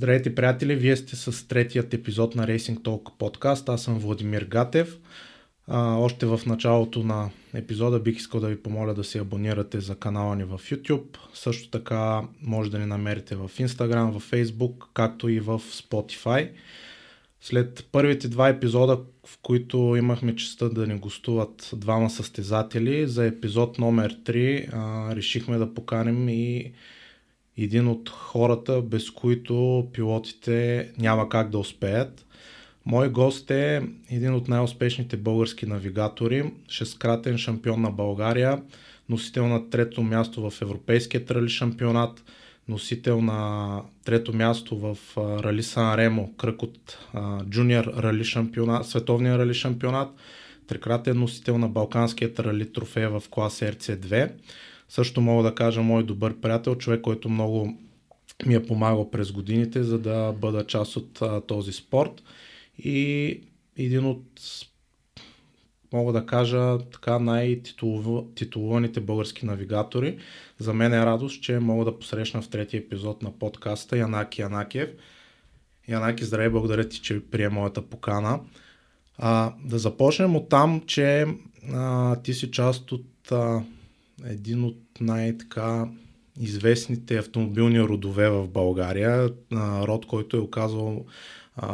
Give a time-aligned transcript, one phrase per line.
[0.00, 0.74] Здравейте, приятели!
[0.74, 3.68] Вие сте с третият епизод на Racing Talk подкаст.
[3.68, 4.98] Аз съм Владимир Гатев.
[5.66, 9.96] А, още в началото на епизода бих искал да ви помоля да се абонирате за
[9.96, 11.16] канала ни в YouTube.
[11.34, 16.50] Също така може да ни намерите в Instagram, в Facebook, както и в Spotify.
[17.40, 23.78] След първите два епизода, в които имахме честа да ни гостуват двама състезатели, за епизод
[23.78, 26.72] номер 3 а, решихме да поканим и
[27.58, 32.26] един от хората, без които пилотите няма как да успеят.
[32.86, 38.62] Мой гост е един от най-успешните български навигатори, шесткратен шампион на България,
[39.08, 42.24] носител на трето място в Европейския трали шампионат,
[42.68, 46.98] носител на трето място в Рали Сан Ремо, кръг от
[47.48, 50.08] джуниор рали шампионат, световния рали шампионат,
[50.66, 54.30] трикратен носител на Балканският рали трофея в клас RC2.
[54.90, 57.78] Също мога да кажа мой добър приятел, човек, който много
[58.46, 62.22] ми е помагал през годините, за да бъда част от а, този спорт.
[62.78, 63.40] И
[63.76, 64.40] един от,
[65.92, 70.18] мога да кажа, така най-титулуваните български навигатори.
[70.58, 74.90] За мен е радост, че мога да посрещна в третия епизод на подкаста Янаки Янакев.
[75.88, 78.40] Янаки, здравей, благодаря ти, че прие моята покана.
[79.18, 81.26] А, да започнем от там, че
[81.72, 83.62] а, ти си част от а,
[84.24, 85.88] един от най-така
[86.40, 89.30] известните автомобилни родове в България,
[89.86, 91.04] род, който е оказал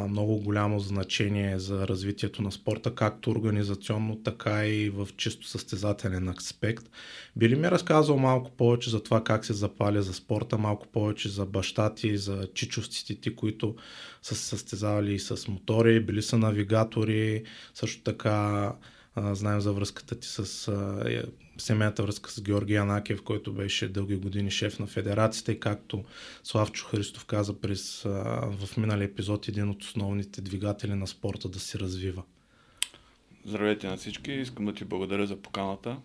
[0.08, 6.90] много голямо значение за развитието на спорта, както организационно, така и в чисто състезателен аспект.
[7.36, 11.28] Би ли ми разказал малко повече за това как се запаля за спорта, малко повече
[11.28, 13.76] за баща ти, за чичовците ти, които
[14.22, 18.72] са се състезавали и с мотори, били са навигатори, също така
[19.16, 20.68] знаем за връзката ти с
[21.06, 21.22] е,
[21.58, 26.04] семейната връзка с Георги Янакев, който беше дълги години шеф на федерацията и както
[26.44, 31.78] Славчо Христов каза през, в минали епизод, един от основните двигатели на спорта да се
[31.78, 32.22] развива.
[33.44, 35.96] Здравейте на всички, искам да ти благодаря за поканата.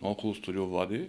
[0.00, 1.08] Хубаво студио Влади.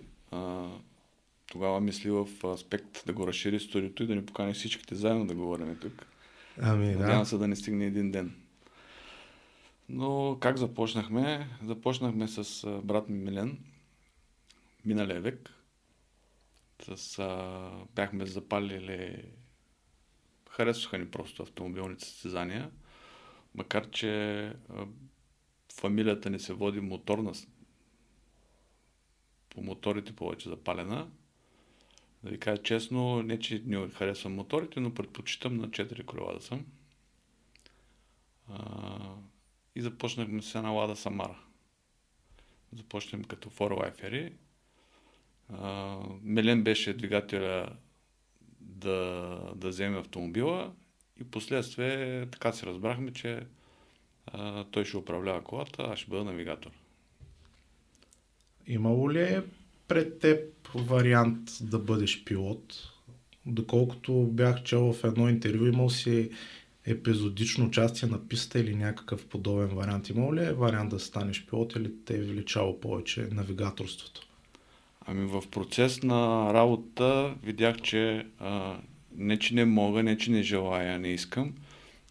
[1.48, 5.36] Тогава мисли в аспект да го разшири студиото и да ни покани всичките заедно да
[5.36, 6.06] говорим тук.
[6.62, 7.00] Ами, да.
[7.00, 8.36] Надявам се да не стигне един ден.
[9.90, 11.50] Но как започнахме?
[11.64, 13.66] Започнахме с брат ми Милен,
[14.86, 15.54] миналия век.
[16.96, 19.26] С, а, бяхме запалили
[20.50, 22.72] харесваха ни просто автомобилните състезания,
[23.56, 24.88] макар че а,
[25.74, 27.34] фамилията ни се води моторна
[29.50, 31.08] по моторите повече запалена.
[32.24, 36.42] Да ви кажа честно, не че не харесвам моторите, но предпочитам на 4 колела да
[36.42, 36.66] съм.
[38.50, 39.16] А,
[39.80, 41.40] и започнахме с една Лада Самара.
[42.78, 44.34] Започнем като форлайфери.
[46.22, 47.70] Мелен беше двигателя
[48.62, 50.74] да, да вземе автомобила
[51.22, 53.44] и последствие така се разбрахме, че
[54.26, 56.72] а, той ще управлява колата, аз ще бъда навигатор.
[58.68, 59.44] Имало ли е
[59.88, 62.92] пред теб вариант да бъдеш пилот?
[63.46, 66.32] Доколкото бях чел в едно интервю, имал си
[66.90, 70.10] епизодично участие на писта или някакъв подобен вариант?
[70.10, 74.22] Има ли е вариант да станеш пилот или те е величало повече навигаторството?
[75.06, 78.78] Ами в процес на работа видях, че а,
[79.16, 81.54] не че не мога, не че не желая, не искам,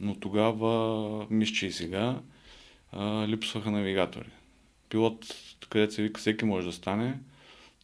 [0.00, 2.20] но тогава, мисля, че и сега,
[2.92, 4.30] а, липсваха навигатори.
[4.88, 5.26] Пилот,
[5.70, 7.18] където се вика, всеки може да стане,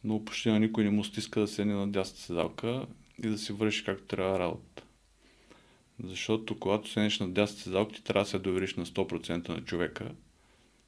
[0.03, 2.85] но почти на никой не му стиска да седне на дясната седалка
[3.23, 4.83] и да си върши както трябва работа.
[6.03, 10.11] Защото когато седнеш на дясната седалка, ти трябва да се довериш на 100% на човека,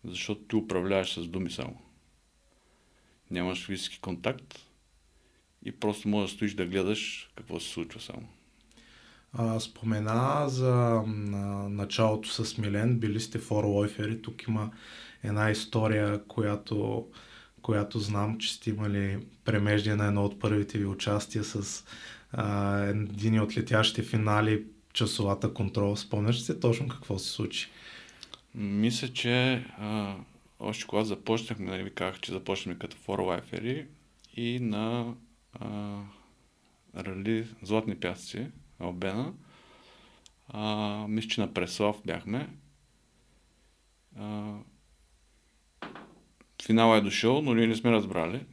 [0.03, 1.81] защото ти управляваш с думи само.
[3.31, 4.59] Нямаш физически контакт
[5.65, 8.27] и просто можеш да стоиш да гледаш какво се случва само.
[9.33, 14.71] А, спомена за на, началото с Милен, били сте форлойфери, тук има
[15.23, 17.07] една история, която,
[17.61, 21.85] която знам, че сте имали премеждие на едно от първите ви участия с
[22.31, 24.65] а, един от летящите финали
[24.97, 25.95] часовата контрол.
[25.95, 27.67] Спомняш се точно какво се случи?
[28.55, 30.15] Мисля, че а,
[30.59, 33.85] още когато започнахме, нали ви казах, че започнахме като форлайфери
[34.35, 35.13] и на
[35.53, 35.99] а,
[36.95, 38.47] рали Златни пясъци,
[38.79, 39.33] Албена,
[40.47, 42.49] а, мисля, че на Преслав бяхме.
[44.19, 44.53] А,
[46.65, 48.45] финала е дошъл, но ние не сме разбрали.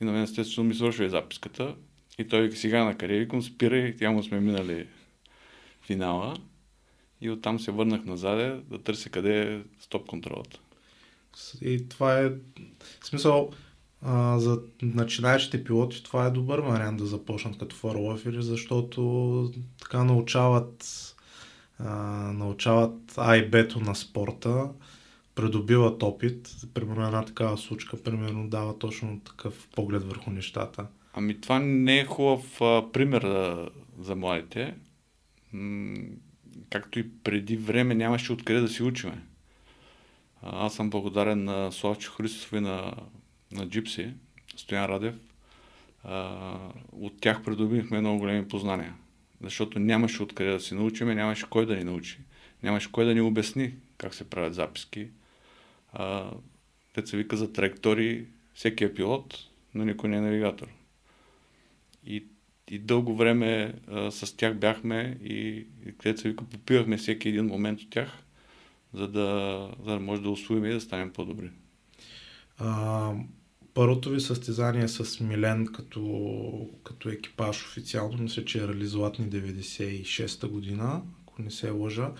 [0.00, 1.76] И на мен естествено ми свършва и записката.
[2.18, 4.86] И той сега на къде викам, спирай, тя му сме минали
[5.86, 6.36] финала
[7.20, 10.58] и оттам се върнах назад да търся къде е стоп контролата.
[11.62, 12.32] И това е
[13.04, 13.50] смисъл
[14.02, 19.52] а, за начинаещите пилоти това е добър вариант да започнат като форлофери, защото
[19.82, 20.84] така научават,
[21.78, 21.92] а,
[22.32, 24.68] научават А и Б-то на спорта,
[25.34, 26.56] придобиват опит.
[26.74, 30.86] Примерно една такава случка, примерно дава точно такъв поглед върху нещата.
[31.14, 33.68] Ами това не е хубав а, пример а,
[34.00, 34.74] за младите.
[36.70, 39.22] Както и преди време нямаше откъде да си учиме.
[40.42, 42.94] Аз съм благодарен на Славчо Христов и на,
[43.52, 44.14] на Джипси,
[44.56, 45.14] Стоян Радев.
[46.92, 48.94] От тях придобихме много големи познания.
[49.42, 52.18] Защото нямаше откъде да си научиме, нямаше кой да ни научи.
[52.62, 55.08] Нямаше кой да ни обясни как се правят записки.
[56.92, 58.24] Те се вика за траектории,
[58.54, 59.38] всеки е пилот,
[59.74, 60.68] но никой не е навигатор.
[62.06, 62.24] И,
[62.70, 67.46] и дълго време а, с тях бяхме и, и където се вика, попивахме всеки един
[67.46, 68.08] момент от тях,
[68.94, 71.50] за да, за да може да усвоим и да станем по-добри.
[72.58, 73.12] А,
[73.74, 80.48] първото ви състезание с Милен като, като екипаж официално, мисля, че е Рали Златни 96-та
[80.48, 82.10] година, ако не се лъжа.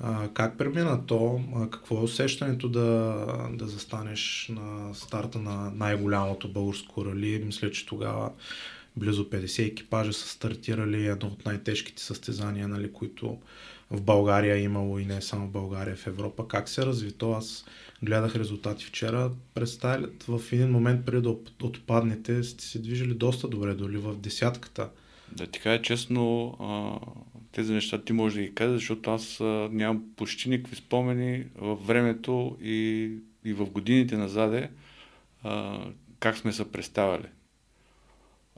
[0.00, 1.40] А, как премина то?
[1.54, 7.42] А, какво е усещането да, да застанеш на старта на най-голямото българско рали?
[7.44, 8.30] Мисля, че тогава
[8.96, 13.38] близо 50 екипажа са стартирали едно от най-тежките състезания, нали, които
[13.90, 16.48] в България е имало и не само в България, в Европа.
[16.48, 17.32] Как се разви то?
[17.32, 17.64] Аз
[18.02, 19.30] гледах резултати вчера.
[19.54, 21.30] Представят в един момент преди да
[21.62, 24.90] отпаднете сте се движили доста добре, доли в десятката.
[25.32, 26.98] Да ти кажа честно, а,
[27.52, 32.56] тези неща ти можеш да ги кажеш, защото аз нямам почти никакви спомени във времето
[32.62, 33.10] и,
[33.44, 34.70] и в годините назаде
[36.20, 37.26] как сме се представяли.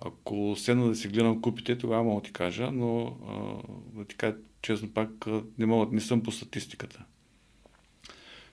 [0.05, 4.17] Ако седна да си гледам купите, тогава мога да ти кажа, но а, да ти
[4.17, 5.11] кажа честно пак
[5.59, 7.05] не, мога, не съм по статистиката.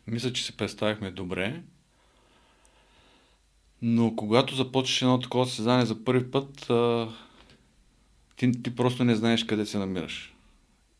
[0.07, 1.63] Мисля, че се представихме добре,
[3.81, 7.09] но когато започнеш едно такова състезание за първи път, а,
[8.35, 10.33] ти, ти просто не знаеш къде се намираш.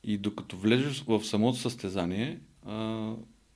[0.03, 3.09] И докато влезеш в самото състезание, а,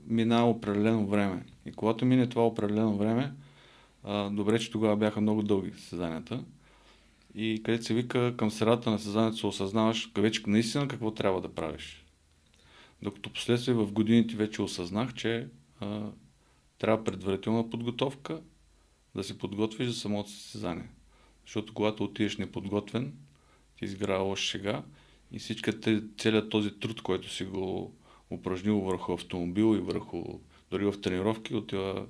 [0.07, 1.45] минава определено време.
[1.65, 3.33] И когато мине това определено време,
[4.03, 6.43] а, добре, че тогава бяха много дълги състезанията,
[7.37, 11.55] и където се вика към средата на съзнанието се осъзнаваш вече наистина какво трябва да
[11.55, 12.05] правиш.
[13.01, 15.47] Докато последствие в годините вече осъзнах, че
[15.79, 16.11] а,
[16.77, 18.41] трябва предварителна подготовка
[19.15, 20.89] да се подготвиш за самото състезание.
[21.45, 23.13] Защото когато отидеш неподготвен,
[23.77, 24.83] ти изграва лош шега
[25.31, 27.95] и всичката, целият този труд, който си го
[28.29, 30.23] упражнил върху автомобил и върху
[30.71, 32.07] дори в тренировки, отива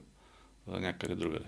[0.68, 1.46] някъде другаде.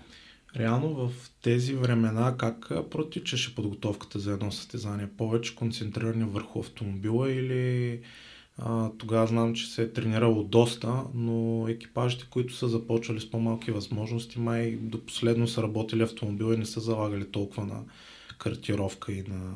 [0.56, 5.08] Реално в тези времена как протичаше подготовката за едно състезание?
[5.18, 8.00] Повече концентрирани върху автомобила или
[8.98, 14.40] тогава знам, че се е тренирало доста, но екипажите, които са започвали с по-малки възможности,
[14.40, 17.82] май до последно са работили автомобила и не са залагали толкова на
[18.38, 19.54] картировка и на...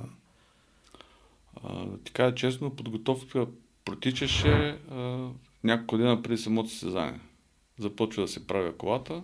[1.65, 3.47] А, така честно, подготовка
[3.85, 5.29] протичаше а,
[5.65, 7.21] няколко дена преди самото състезание.
[7.79, 9.23] Започва да се прави колата,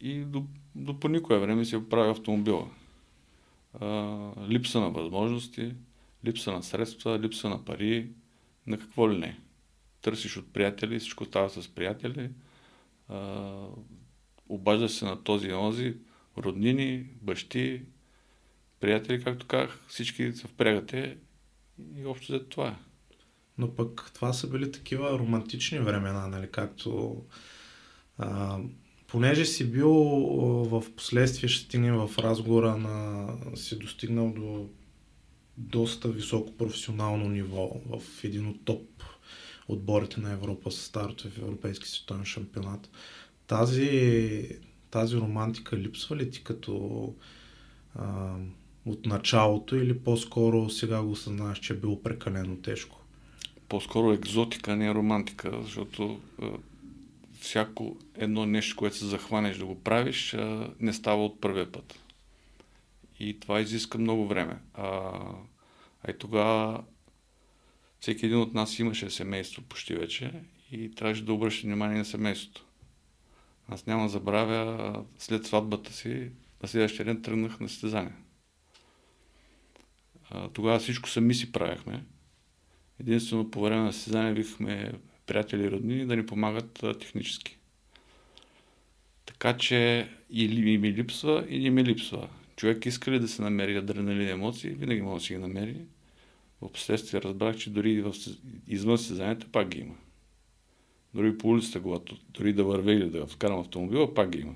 [0.00, 0.44] и до,
[0.74, 2.70] до по никое време си оправи автомобила.
[3.80, 3.86] А,
[4.48, 5.74] липса на възможности,
[6.24, 8.10] липса на средства, липса на пари,
[8.66, 9.38] на какво ли не.
[10.02, 12.30] Търсиш от приятели, всичко става с приятели,
[13.08, 13.52] а,
[14.48, 15.96] обаждаш се на този и онзи,
[16.38, 17.82] роднини, бащи,
[18.80, 21.16] приятели, както казах, всички се впрягате
[21.96, 22.76] и общо за това е.
[23.58, 27.22] Но пък това са били такива романтични времена, нали, както
[28.18, 28.58] а,
[29.16, 29.92] понеже си бил
[30.64, 34.68] в последствие, ще стигнем в разговора на си достигнал до
[35.56, 39.02] доста високо професионално ниво в един от топ
[39.68, 42.90] отборите на Европа с старото в Европейски световен шампионат.
[43.46, 44.48] Тази,
[44.90, 47.14] тази романтика липсва ли ти като
[47.94, 48.34] а,
[48.86, 53.00] от началото или по-скоро сега го осъзнаваш, че е било прекалено тежко?
[53.68, 56.20] По-скоро екзотика, не романтика, защото
[57.40, 60.36] всяко едно нещо, което се захванеш да го правиш,
[60.80, 62.00] не става от първия път.
[63.20, 64.58] И това изиска много време.
[64.74, 64.86] А,
[66.02, 66.84] а и тогава
[68.00, 70.32] всеки един от нас имаше семейство почти вече
[70.72, 72.66] и трябваше да обръща внимание на семейството.
[73.68, 76.30] Аз няма да забравя, след сватбата си,
[76.62, 78.12] на следващия ден тръгнах на състезание.
[80.52, 82.04] Тогава всичко сами си правяхме.
[83.00, 84.92] Единствено по време на състезание викахме
[85.26, 87.58] приятели и роднини да ни помагат технически.
[89.26, 92.28] Така че или ми липсва, или ми липсва.
[92.56, 95.76] Човек иска ли да се намери адреналин емоции, винаги може да си ги намери.
[96.62, 98.14] В последствие разбрах, че дори в,
[98.68, 99.94] извън състезанията пак ги има.
[101.14, 104.54] Дори по улицата, когато дори да вървя или да вкарам автомобила, пак ги има.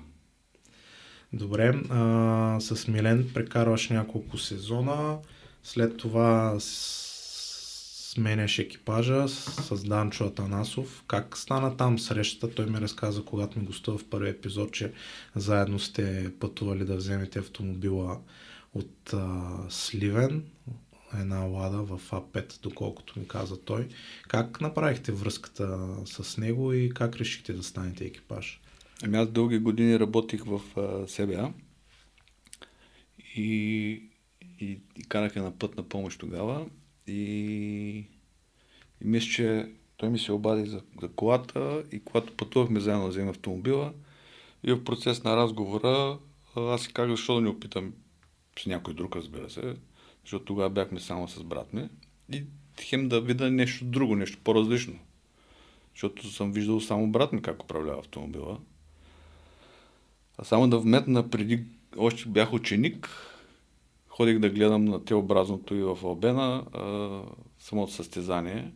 [1.33, 5.17] Добре, а, с Милен прекарваш няколко сезона,
[5.63, 6.59] след това
[8.11, 11.03] сменяш екипажа с, Данчо Атанасов.
[11.07, 12.55] Как стана там срещата?
[12.55, 14.93] Той ми разказа, когато ми гостува в първи епизод, че
[15.35, 18.19] заедно сте пътували да вземете автомобила
[18.73, 20.43] от а, Сливен,
[21.19, 23.87] една лада в А5, доколкото ми каза той.
[24.27, 28.61] Как направихте връзката с него и как решихте да станете екипаж?
[29.03, 30.61] Ами аз дълги години работих в
[31.07, 31.53] СБА
[33.35, 33.89] и,
[34.59, 36.65] и, и карах на път на помощ тогава
[37.07, 38.05] и,
[39.01, 43.09] и мисля, че той ми се обади за, за колата и когато пътувахме заедно да
[43.09, 43.93] вземем автомобила
[44.63, 46.17] и в процес на разговора
[46.55, 47.93] аз си казах, защо да не опитам
[48.59, 49.75] с някой друг, разбира се,
[50.23, 51.89] защото тогава бяхме само с брат ми
[52.33, 52.43] и
[52.81, 54.99] хем да видя нещо друго, нещо по-различно.
[55.95, 58.59] Защото съм виждал само брат ми как управлява автомобила.
[60.37, 61.63] А само да вметна преди,
[61.97, 63.09] още бях ученик,
[64.11, 67.21] ходих да гледам на теобразното и в Албена а,
[67.59, 68.71] самото състезание.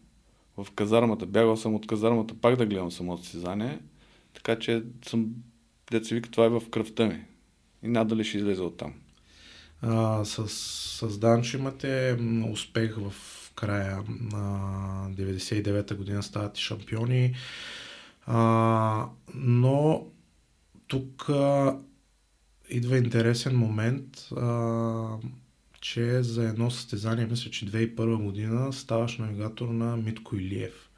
[0.58, 3.80] В казармата, бягал съм от казармата пак да гледам самото състезание,
[4.34, 5.28] така че съм,
[5.92, 7.26] деца вика, това е в кръвта ми.
[7.84, 8.94] И надали ще излезе от там.
[9.82, 12.18] А, с, с Данчо имате
[12.52, 13.14] успех в
[13.56, 17.36] края на 99-та година ставате шампиони.
[18.26, 20.06] А, но
[20.88, 21.78] тук а,
[22.70, 25.18] идва интересен момент, а,
[25.82, 30.90] че за едно състезание, мисля, че 2001 година ставаш навигатор на Митко Илиев.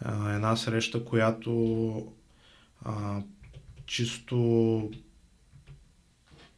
[0.00, 2.12] А, една среща, която
[2.84, 3.22] а,
[3.86, 4.90] чисто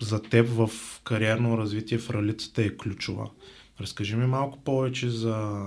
[0.03, 0.71] за теб в
[1.05, 3.31] кариерно развитие в ралицата е ключова.
[3.81, 5.67] Разкажи ми малко повече за,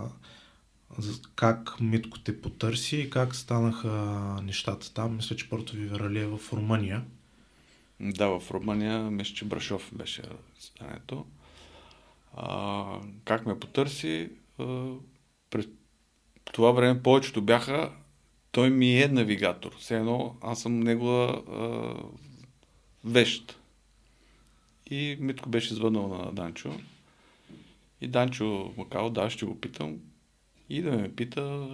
[0.98, 3.90] за как Митко те потърси и как станаха
[4.44, 5.16] нещата там.
[5.16, 7.04] Мисля, че първото ви рали е в Румъния.
[8.00, 10.24] Да, в Румъния, мисля, че Брашов беше
[10.60, 11.26] състоянието.
[12.34, 12.86] А,
[13.26, 14.30] как ме потърси?
[14.60, 14.88] А,
[15.50, 15.68] през
[16.54, 17.92] това време повечето бяха
[18.52, 19.76] той ми е навигатор.
[19.78, 21.96] Все едно аз съм негова а,
[23.04, 23.60] вещ.
[24.90, 26.80] И Митко беше звънал на Данчо.
[28.02, 30.00] И Данчо му казал, да, ще го питам.
[30.70, 31.70] И да ме пита,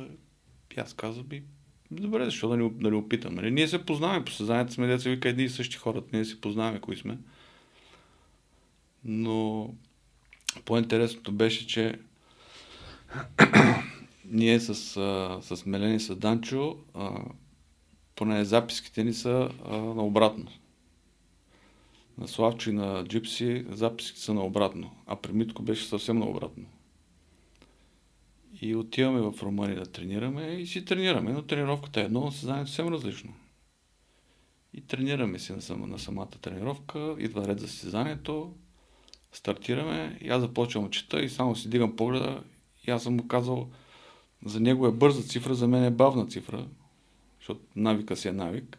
[0.77, 1.43] и аз казах, би,
[2.01, 3.35] добре, защо да не, да не опитам.
[3.35, 3.51] Нали?
[3.51, 6.79] Ние се познаваме по съзнанието, сме деца вика едни и същи хората, ние се познаваме
[6.79, 7.17] кои сме.
[9.05, 9.69] Но
[10.65, 11.99] по-интересното беше, че
[14.25, 14.75] ние с,
[15.41, 17.21] с Мелени, с Данчо, а,
[18.15, 20.47] поне записките ни са а, наобратно
[22.17, 26.63] на Славчо и на Джипси записите са наобратно, а при Митко беше съвсем наобратно.
[28.63, 32.69] И отиваме в Румъния да тренираме и си тренираме, но тренировката е едно, но съзнанието
[32.69, 33.33] съвсем различно.
[34.73, 38.53] И тренираме си на, сам, на самата тренировка, идва ред за състезанието,
[39.33, 42.43] стартираме и аз започвам чета и само си дигам погледа
[42.87, 43.69] и аз съм му казал,
[44.45, 46.67] за него е бърза цифра, за мен е бавна цифра,
[47.39, 48.77] защото навика си е навик.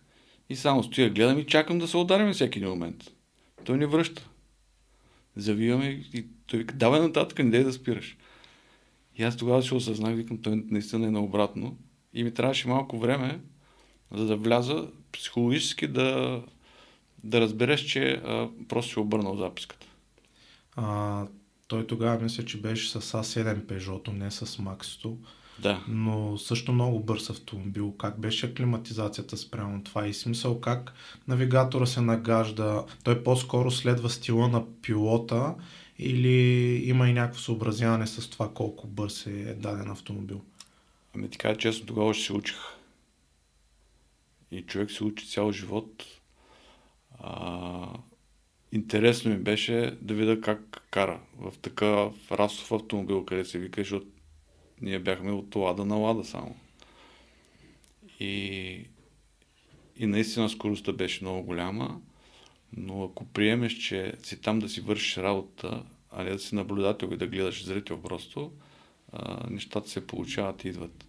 [0.49, 3.11] И само стоя, гледам и чакам да се ударим всеки един момент.
[3.65, 4.29] Той ни връща.
[5.37, 8.17] Завиваме и той вика, давай нататък, не дай да спираш.
[9.17, 11.77] И аз тогава ще осъзнах, викам, той наистина е наобратно.
[12.15, 13.41] И ми трябваше малко време,
[14.13, 16.43] за да вляза психологически да,
[17.25, 19.87] да разбереш, че а, просто ще обърнал записката.
[20.77, 21.27] А,
[21.69, 25.19] той тогава мисля, че беше с А7 Peugeot, не с Максито.
[25.59, 25.85] Да.
[25.89, 27.93] Но също много бърз автомобил.
[27.93, 30.93] Как беше климатизацията спрямо това и смисъл как
[31.29, 32.85] навигатора се нагажда?
[33.05, 35.55] Той по-скоро следва стила на пилота
[35.99, 40.41] или има и някакво съобразяване с това колко бърз е даден автомобил?
[41.15, 42.59] Ами така честно, тогава ще се учих.
[44.51, 46.05] И човек се учи цял живот.
[47.19, 47.89] А,
[48.73, 54.07] интересно ми беше да видя как кара в такъв расов автомобил, къде се вика, защото
[54.81, 56.57] ние бяхме от лада на лада само.
[58.21, 58.87] И,
[59.97, 62.01] и наистина скоростта беше много голяма,
[62.77, 67.11] но ако приемеш, че си там да си вършиш работа, а не да си наблюдател
[67.13, 68.53] и да гледаш зрител просто,
[69.13, 71.07] а, нещата се получават и идват.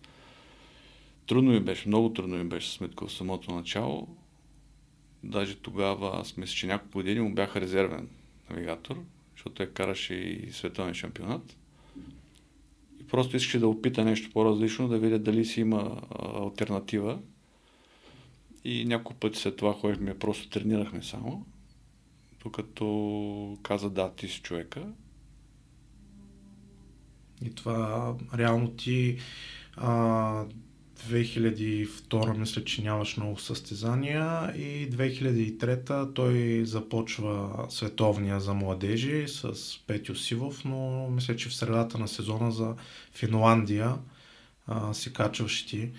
[1.27, 4.07] Трудно ми беше, много трудно ми беше сметка в самото начало.
[5.23, 8.09] Даже тогава, аз мисля, че няколко години му бях резервен
[8.49, 9.03] навигатор,
[9.35, 11.57] защото той караше и световен шампионат.
[13.11, 17.19] Просто искаше да опита нещо по-различно, да видя дали си има альтернатива.
[18.63, 21.45] И няколко пъти след това ходихме, просто тренирахме само.
[22.45, 24.87] Докато каза да, ти си човека.
[27.45, 29.17] И това реално ти
[29.77, 30.45] а,
[31.09, 39.53] 2002 мисля, че нямаш много състезания и 2003 той започва световния за младежи с
[39.87, 42.75] Петю Сивов, но мисля, че в средата на сезона за
[43.13, 43.95] Финландия
[44.67, 45.91] а, си качваш ти.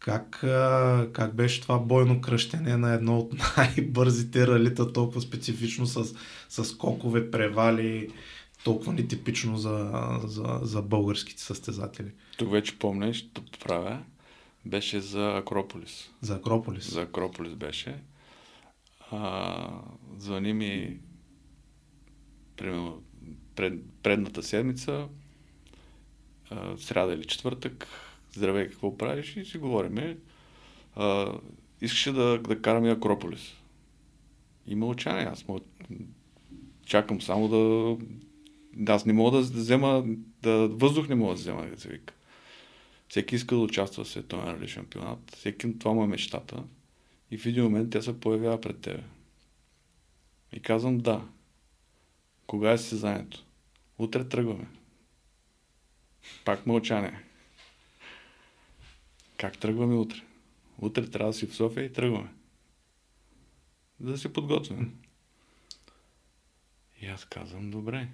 [0.00, 6.14] Как, а, как беше това бойно кръщене на едно от най-бързите ралита, толкова специфично с,
[6.48, 8.08] с скокове, превали,
[8.64, 9.92] толкова нетипично за,
[10.24, 12.12] за, за българските състезатели?
[12.38, 14.02] Тук вече помниш, да правя,
[14.64, 16.10] беше за Акрополис.
[16.20, 16.90] За Акрополис?
[16.90, 17.96] За Акрополис беше.
[19.10, 19.68] А,
[20.18, 20.98] звъни ми
[22.56, 23.02] примерно
[23.56, 25.08] пред, предната седмица,
[26.50, 27.86] а, сряда или четвъртък,
[28.32, 30.18] здравей, какво правиш и си говориме.
[30.94, 31.32] А,
[31.80, 33.56] искаше да, да караме Акрополис.
[34.66, 35.24] И мълчание.
[35.24, 35.60] Аз мъл...
[36.86, 37.96] чакам само да...
[38.92, 40.04] Аз не мога да взема...
[40.42, 40.68] Да...
[40.68, 42.14] Въздух не мога да взема, да се вика.
[43.08, 45.34] Всеки иска да участва в световен рали шампионат.
[45.36, 46.64] Всеки това му е мечтата.
[47.30, 49.02] И в един момент тя се появява пред тебе.
[50.52, 51.24] И казвам да.
[52.46, 53.44] Кога е състезанието?
[53.98, 54.66] Утре тръгваме.
[56.44, 57.24] Пак мълчание.
[59.40, 60.22] Как тръгваме утре?
[60.78, 62.28] Утре трябва да си в София и тръгваме.
[64.00, 64.98] Да се подготвим.
[67.02, 68.08] И аз казвам, добре.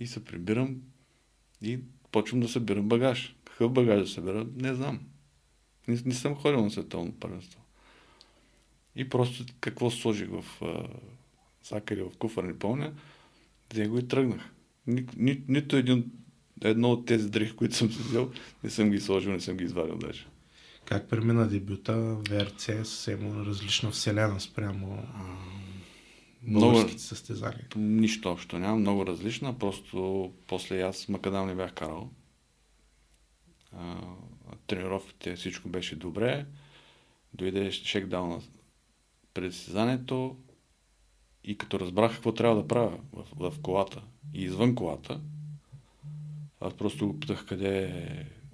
[0.00, 0.82] И се прибирам
[1.62, 1.78] и
[2.12, 3.36] почвам да събирам багаж.
[3.44, 5.00] Какъв багаж да събера, не знам.
[5.88, 7.60] Не, не съм ходил на световно първенство.
[8.96, 10.44] И просто какво сложих в
[11.62, 12.92] сака или в куфър, не помня,
[13.72, 14.50] взех го и тръгнах.
[14.86, 16.12] Ни, ни, нито един,
[16.62, 18.32] едно от тези дрехи, които съм си взел,
[18.64, 20.29] не съм ги сложил, не съм ги извадил даже.
[20.90, 22.16] Как премина дебюта?
[22.30, 25.08] ВРЦ е съвсем различна вселена спрямо
[26.42, 27.66] българските състезания.
[27.76, 32.10] Нищо общо няма, много различна, просто после аз макадам не бях карал.
[33.72, 33.96] А,
[34.66, 36.46] тренировките всичко беше добре.
[37.34, 38.40] Дойде шекдауна
[39.34, 40.36] пред състезанието
[41.44, 44.02] и като разбрах какво трябва да правя в, в колата
[44.34, 45.20] и извън колата,
[46.60, 48.06] аз просто го питах къде,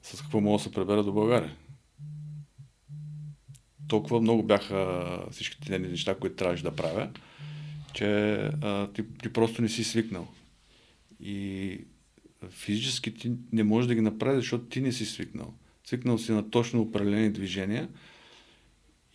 [0.03, 1.57] с какво мога да се пребера до България
[3.89, 7.11] толкова много бяха всичките неща, които трябваше да правя,
[7.95, 10.29] че а, ти, ти просто не си свикнал.
[11.21, 11.79] И
[12.51, 15.55] физически ти не можеш да ги направиш, защото ти не си свикнал.
[15.85, 17.89] Свикнал си на точно определени движения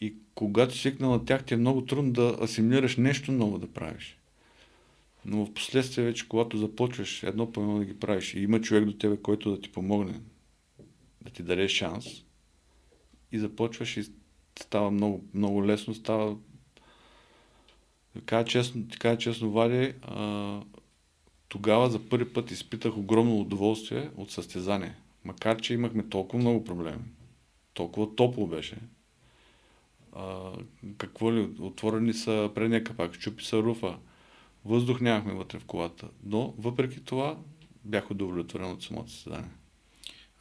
[0.01, 4.17] и когато свикнал на тях, ти е много трудно да асимилираш нещо ново да правиш.
[5.25, 8.86] Но в последствие вече, когато започваш едно по едно да ги правиш и има човек
[8.86, 10.19] до тебе, който да ти помогне,
[11.21, 12.05] да ти даде шанс
[13.31, 14.03] и започваш и
[14.60, 16.38] става много, много лесно, става
[18.14, 20.62] така честно, така честно Вади, а,
[21.50, 24.96] тогава за първи път изпитах огромно удоволствие от състезание.
[25.26, 27.04] Макар, че имахме толкова много проблеми.
[27.74, 28.78] Толкова топло беше.
[30.14, 30.52] А,
[30.98, 33.98] какво ли, отворени са предния капак, чупи са руфа.
[34.66, 36.10] Въздух нямахме вътре в колата.
[36.24, 37.38] Но въпреки това
[37.86, 39.50] бях удовлетворен от самото състезание.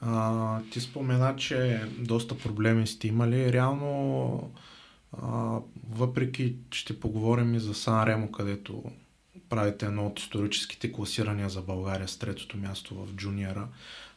[0.00, 3.52] А, ти спомена, че доста проблеми сте имали.
[3.52, 4.52] Реално,
[5.12, 5.58] а,
[5.90, 8.82] въпреки, ще поговорим и за Сан Ремо, където
[9.48, 13.68] правите едно от историческите класирания за България с третото място в джуниора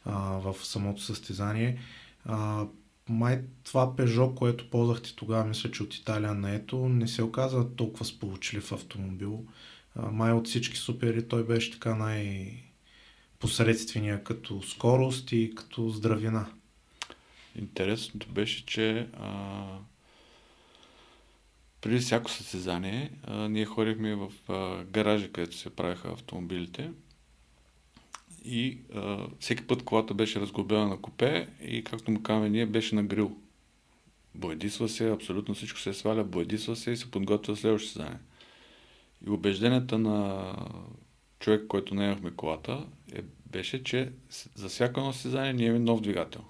[0.04, 1.78] а, в самото състезание.
[2.24, 2.66] А,
[3.08, 7.74] май това Пежо, което ползвахте тогава, мисля, че от Италия на ето, не се оказа
[7.76, 9.44] толкова сполучлив автомобил.
[9.96, 12.63] А, май от всички супери той беше така най-
[13.38, 16.46] посредствения като скорост и като здравина.
[17.58, 19.64] Интересното беше, че а,
[21.80, 26.90] преди всяко състезание ние ходихме в а, гаража, където се правиха автомобилите
[28.44, 32.94] и а, всеки път колата беше разглобена на купе и както му казваме ние, беше
[32.94, 33.36] на грил.
[34.34, 38.18] Боядисва се, абсолютно всичко се сваля, боядисва се и се подготвя следващото състезание.
[39.26, 40.52] И убежденията на
[41.40, 44.12] човек, който не имахме колата, е, беше, че
[44.54, 46.44] за всяко едно състезание ние имаме нов двигател.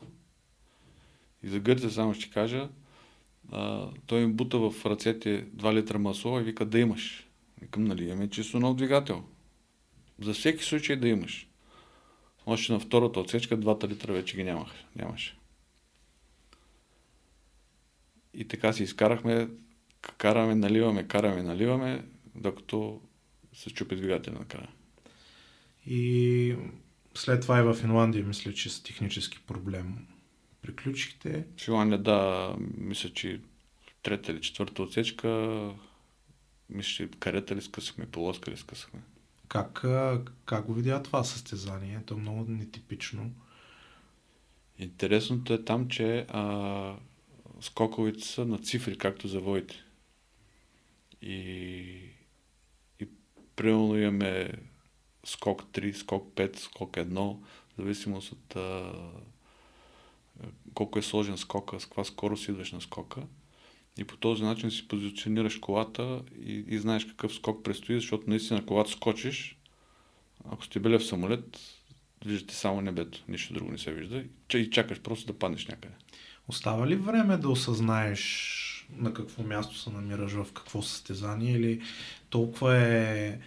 [1.43, 2.69] И за Гърция само ще кажа,
[3.53, 7.29] а, той ми бута в ръцете 2 литра масло и вика да имаш.
[7.61, 9.25] Викам, нали, имаме чисто нов двигател.
[10.21, 11.49] За всеки случай да имаш.
[12.47, 15.38] Още на втората отсечка 2 литра вече ги нямах, нямаше.
[18.35, 19.49] И така си изкарахме,
[20.19, 23.01] караме, наливаме, караме, наливаме, докато
[23.53, 24.69] се чупи двигателя накрая.
[25.87, 26.57] И
[27.14, 30.07] след това и в Финландия, мисля, че с технически проблем
[30.62, 31.47] приключихте.
[31.59, 33.40] Финландия, да, мисля, че
[34.03, 35.29] трета или четвърта отсечка,
[36.70, 39.01] мисля, че карета ли скъсахме, полоска ли скъсахме.
[39.49, 39.85] Как,
[40.44, 42.03] как го видя това състезание?
[42.07, 43.33] То е много нетипично.
[44.79, 46.97] Интересното е там, че а,
[47.61, 49.75] скоковите са на цифри, както завоите.
[51.23, 51.33] И,
[53.01, 53.09] и
[53.57, 54.51] примерно имаме
[55.25, 57.37] скок 3, скок 5, скок 1, в
[57.79, 58.93] зависимост от а,
[60.75, 63.23] колко е сложен скока, с каква скорост идваш на скока.
[63.99, 68.67] И по този начин си позиционираш колата и, и знаеш какъв скок предстои, защото наистина
[68.67, 69.57] когато скочиш,
[70.51, 71.59] ако сте били в самолет,
[72.25, 75.95] виждате само небето, нищо друго не се вижда и чакаш просто да паднеш някъде.
[76.49, 81.83] Остава ли време да осъзнаеш на какво място се намираш, в какво състезание или
[82.31, 83.39] толкова е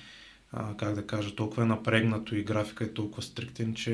[0.51, 3.93] а, как да кажа, толкова е напрегнато и графика е толкова стриктен, че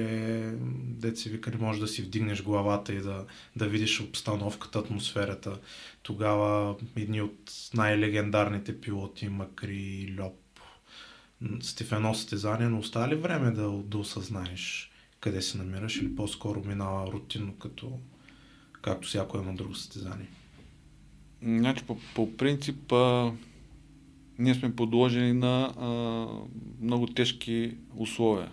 [0.76, 5.60] деца вика не можеш да си вдигнеш главата и да, да видиш обстановката, атмосферата.
[6.04, 10.39] Тогава едни от най-легендарните пилоти, Макри Льоп,
[11.92, 17.56] едно състезание, но остава време да, да осъзнаеш къде се намираш или по-скоро минава рутинно,
[17.56, 18.00] като,
[18.82, 20.28] както всяко едно друго състезание?
[21.44, 22.94] Значи, по, по принцип,
[24.39, 25.88] ние сме подложени на а,
[26.82, 28.52] много тежки условия.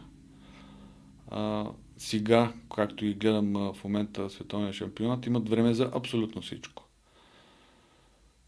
[1.31, 1.67] А,
[1.97, 6.85] сега, както и гледам а, в момента световния шампионат, имат време за абсолютно всичко.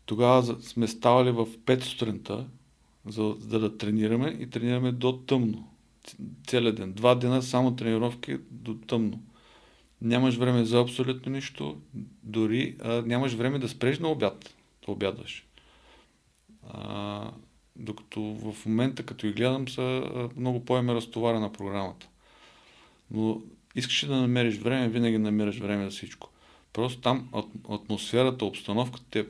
[0.07, 2.47] Тогава сме ставали в 5 сутринта,
[3.07, 5.69] за, за да тренираме и тренираме до тъмно.
[6.47, 6.93] Целият ден.
[6.93, 9.23] Два дена само тренировки до тъмно.
[10.01, 11.77] Нямаш време за абсолютно нищо,
[12.23, 14.55] дори а, нямаш време да спреш на обяд,
[14.87, 15.47] да обядваш.
[17.77, 22.09] Докато в момента, като ги гледам, са много по-еме разтоварена програмата.
[23.11, 23.43] Но
[23.75, 26.29] искаш да намериш време, винаги намираш време за всичко.
[26.73, 27.29] Просто там
[27.69, 29.27] атмосферата, обстановката те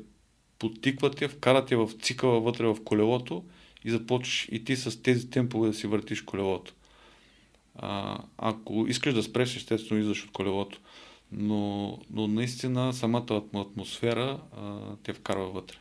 [0.59, 3.45] потикват те, вкарат те в цикъла вътре в колелото
[3.85, 6.75] и започваш и ти с тези темпове да си въртиш колелото.
[7.75, 10.81] А, ако искаш да спреш, естествено излъж от колелото.
[11.33, 15.77] Но, но наистина самата атмосфера а, те вкарва вътре.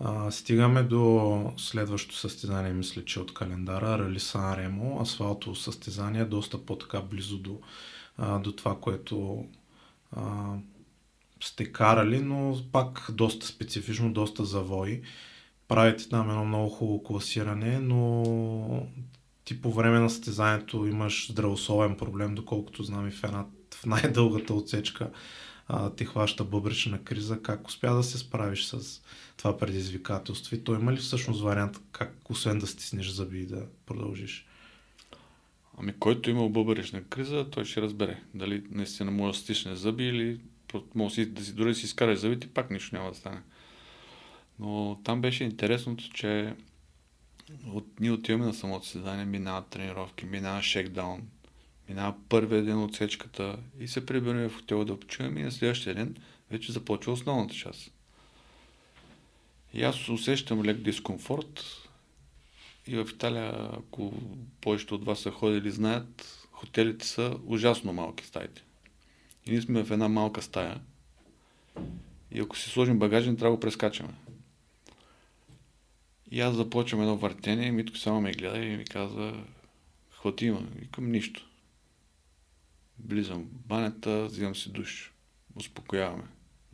[0.00, 6.66] А, стигаме до следващото състезание, мисля, че от календара, Рали Сан Ремо, асфалтово състезание, доста
[6.66, 7.60] по-така близо до,
[8.16, 9.44] а, до това, което
[10.12, 10.54] а,
[11.40, 15.02] сте карали, но пак доста специфично, доста завои.
[15.68, 18.86] Правите там едно много хубаво класиране, но
[19.44, 24.54] ти по време на състезанието имаш здравословен проблем, доколкото знам и в, една, в най-дългата
[24.54, 25.10] отсечка
[25.68, 27.42] а, ти хваща бъбречна криза.
[27.42, 29.02] Как успя да се справиш с
[29.36, 30.56] това предизвикателство?
[30.56, 34.46] И то има ли всъщност вариант как освен да стиснеш зъби и да продължиш?
[35.78, 40.40] Ами който има бъбречна криза, той ще разбере дали наистина може да стисне зъби или
[40.94, 43.42] може да си, дори да си изкараш зъбите, пак нищо няма да стане.
[44.58, 46.54] Но там беше интересното, че
[47.66, 51.22] от, ние отиваме на самото състезание, минават тренировки, минава шекдаун,
[51.88, 55.94] минава първия ден от сечката и се прибираме в хотела да почиваме и на следващия
[55.94, 56.16] ден
[56.50, 57.92] вече започва основната част.
[59.74, 61.64] И аз усещам лек дискомфорт
[62.86, 64.12] и в Италия, ако
[64.60, 68.64] повечето от вас са ходили, знаят, хотелите са ужасно малки стаите.
[69.46, 70.80] И ние сме в една малка стая
[72.32, 74.14] и ако си сложим багажен, трябва да го прескачаме.
[76.30, 79.44] И аз започвам едно въртение Митко само ме гледа и ми казва,
[80.10, 80.60] хвати има.
[80.74, 81.47] Викам нищо.
[83.06, 85.12] Влизам в банята, взимам си душ.
[85.54, 86.24] Успокояваме.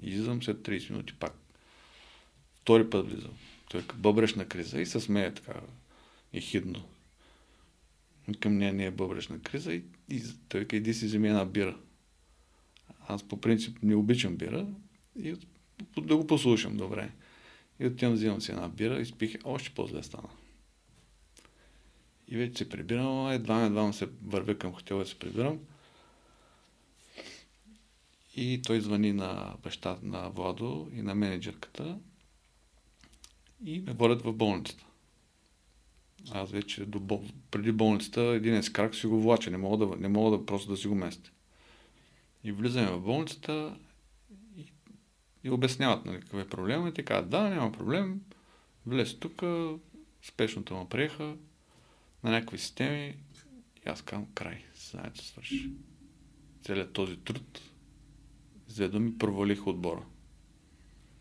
[0.02, 1.32] Излизам след 30 минути пак.
[2.54, 3.34] Втори път влизам.
[3.70, 5.60] Той е бъбрешна криза и се смее така
[6.32, 6.84] и хидно.
[8.40, 11.76] Към нея не е бъбрешна криза и, и той вика, иди си вземи една бира.
[13.08, 14.66] Аз по принцип не обичам бира
[15.16, 15.36] и
[16.00, 17.10] да го послушам добре.
[17.80, 20.28] И отивам, взимам си една бира и спих, още по-зле стана.
[22.28, 25.58] И вече се прибирам, едва едва се вървя към хотела и се прибирам.
[28.36, 31.98] И той звъни на баща на Владо и на менеджерката
[33.64, 34.84] и ме водят в болницата.
[36.30, 40.38] Аз вече до, преди болницата един крак си го влача, не мога да, не мога
[40.38, 41.30] да просто да си го местя.
[42.44, 43.76] И влизаме в болницата
[44.56, 44.72] и,
[45.44, 46.86] и обясняват нали, какъв е проблем.
[46.86, 48.20] И те казват, да, няма проблем,
[48.86, 49.42] влез тук,
[50.22, 51.36] спешното му приеха
[52.24, 53.16] на някакви системи
[53.86, 55.70] и аз казвам, край, знаете, свърши.
[56.62, 57.60] Целият този труд
[58.74, 60.02] за да ми провалих отбора.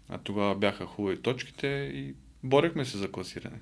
[0.10, 3.60] А тогава бяха хубави точките и борехме се за класиране.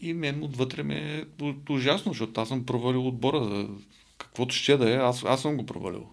[0.00, 1.26] И мен отвътре ми е
[1.70, 3.44] ужасно, защото аз съм провалил отбора.
[3.44, 3.68] За
[4.18, 6.08] каквото ще да е, аз, аз съм го провалил.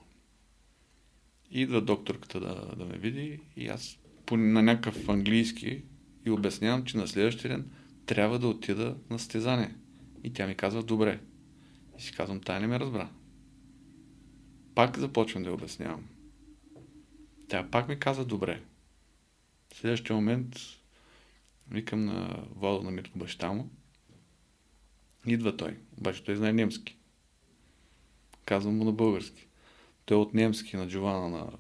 [1.52, 5.82] Идва докторката да, да ме види и аз по, на някакъв английски
[6.26, 7.72] и обяснявам, че на следващия ден
[8.06, 9.76] трябва да отида на стезание.
[10.24, 11.20] И тя ми казва, добре.
[12.00, 13.10] И си казвам, тая не ме разбра.
[14.76, 16.04] Пак започвам да я обяснявам.
[17.48, 18.62] Тя пак ми каза добре.
[19.74, 20.56] В следващия момент
[21.72, 23.70] викам на Владо на Митко баща му.
[25.28, 25.78] Идва той.
[25.98, 26.98] Обаче той знае немски.
[28.46, 29.48] Казвам му на български.
[30.06, 31.52] Той е от немски на Джована на...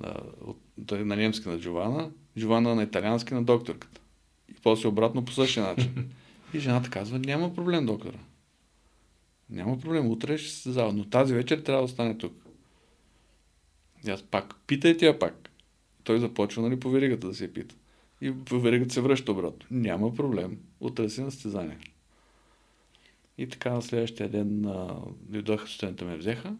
[0.00, 4.00] на от, той е на немски на Джована, Джована на италиански на докторката.
[4.48, 6.10] И после обратно по същия начин.
[6.54, 8.18] И жената казва, няма проблем, доктора.
[9.50, 12.46] Няма проблем, утре ще се зала, но тази вечер трябва да остане тук.
[14.06, 15.50] И аз пак, питайте я пак.
[16.04, 17.74] Той започва, нали, по веригата да се пита.
[18.20, 19.66] И по веригата се връща обратно.
[19.70, 21.78] Няма проблем, утре си на състезание.
[23.38, 24.62] И така на следващия ден
[25.20, 26.56] дойдоха студента ме взеха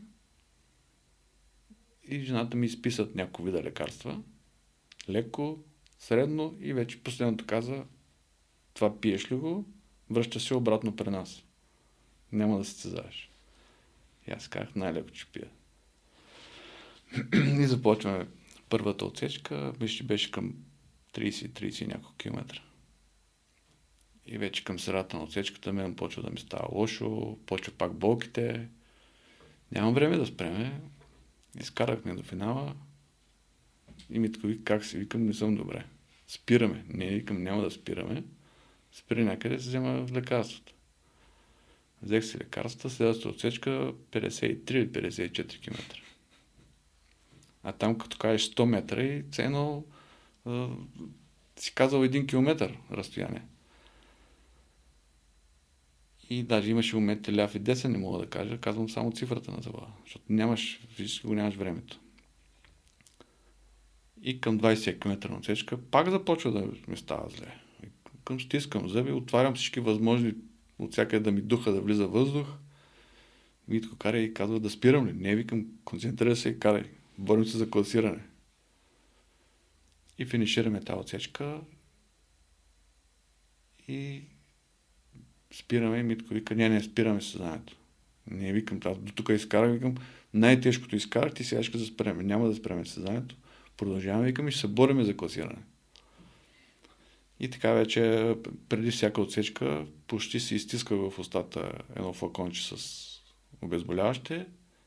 [2.08, 4.22] и жената ми изписат някои вида лекарства.
[5.08, 5.58] Леко,
[5.98, 7.84] средно и вече последното каза
[8.74, 9.64] това пиеш ли го,
[10.10, 11.45] връща се обратно при нас.
[12.32, 13.30] Няма да състезаваш.
[14.28, 15.48] И аз казах най-леко, че пия.
[17.62, 18.26] и започваме
[18.68, 20.54] първата отсечка, мисля, беше към
[21.14, 22.60] 30-30 няколко километра.
[24.26, 28.68] И вече към средата на отсечката мен почва да ми става лошо, почва пак болките.
[29.72, 30.80] Нямам време да спреме.
[31.60, 32.74] Изкарахме до финала.
[34.10, 35.84] И ми така, как си викам, не съм добре.
[36.28, 36.84] Спираме.
[36.88, 38.24] Не, викам, няма да спираме.
[38.92, 40.74] Спри някъде, се взема лекарството.
[42.02, 46.00] Взех си лекарствата, следващата отсечка 53-54 км.
[47.62, 49.84] А там като кажеш 100 метра и цено
[51.56, 53.42] си казал 1 км разстояние.
[56.30, 58.58] И даже имаше моменти ляв и десен, не мога да кажа.
[58.58, 62.00] Казвам само цифрата на завода, защото нямаш, физически го нямаш времето.
[64.22, 67.58] И към 20 км на отсечка пак започва да ми става зле.
[68.24, 70.34] Към стискам зъби, отварям всички възможни
[70.78, 72.48] от всякъде да ми духа да влиза въздух.
[73.68, 75.12] Митко карай и казва да спирам ли.
[75.12, 76.84] Не, викам, концентрира се и карай.
[77.18, 78.22] Борим се за класиране.
[80.18, 81.60] И финишираме тази отсечка.
[83.88, 84.22] И
[85.52, 87.76] спираме и Митко вика, не, не, спираме съзнанието.
[88.30, 89.94] Не, викам, аз до тук изкарах, викам,
[90.34, 92.22] най-тежкото изкарах, ти сега ще да спреме.
[92.22, 93.36] Няма да спреме съзнанието.
[93.76, 95.62] Продължаваме, викам, и ще се бориме за класиране.
[97.40, 98.34] И така вече,
[98.68, 103.06] преди всяка отсечка, почти се изтисках в устата едно флаконче с
[103.62, 104.46] обезболяваще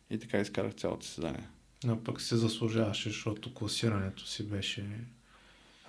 [0.09, 1.47] и така изкарах цялото съседание.
[1.83, 4.85] Но пък се заслужаваше, защото класирането си беше...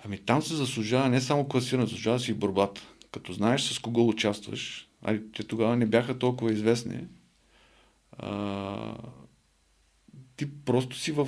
[0.05, 4.07] Ами там се заслужава не само класирането, заслужава си и борбата като знаеш с кого
[4.07, 7.07] участваш, а те тогава не бяха толкова известни,
[8.17, 8.95] а,
[10.35, 11.27] ти просто си в...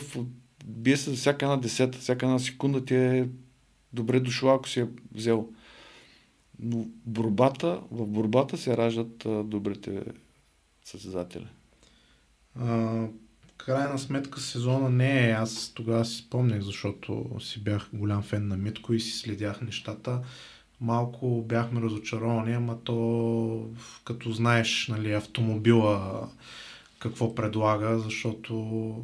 [0.66, 3.30] Бие се за всяка една десета, всяка една секунда ти е
[3.94, 5.50] добре дошла, ако си е взел.
[6.60, 10.04] Но борбата, в борбата се раждат а, добрите
[10.86, 11.48] състезатели.
[13.58, 15.32] Крайна сметка сезона не е.
[15.32, 20.22] Аз тогава си спомнях, защото си бях голям фен на Митко и си следях нещата
[20.84, 23.70] малко бяхме разочаровани, ама то
[24.06, 26.28] като знаеш нали, автомобила
[27.00, 28.96] какво предлага, защото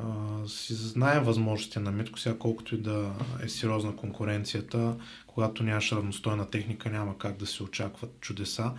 [0.00, 5.92] а, си знае възможностите на Митко, сега колкото и да е сериозна конкуренцията, когато нямаш
[5.92, 8.72] равностойна техника, няма как да се очакват чудеса.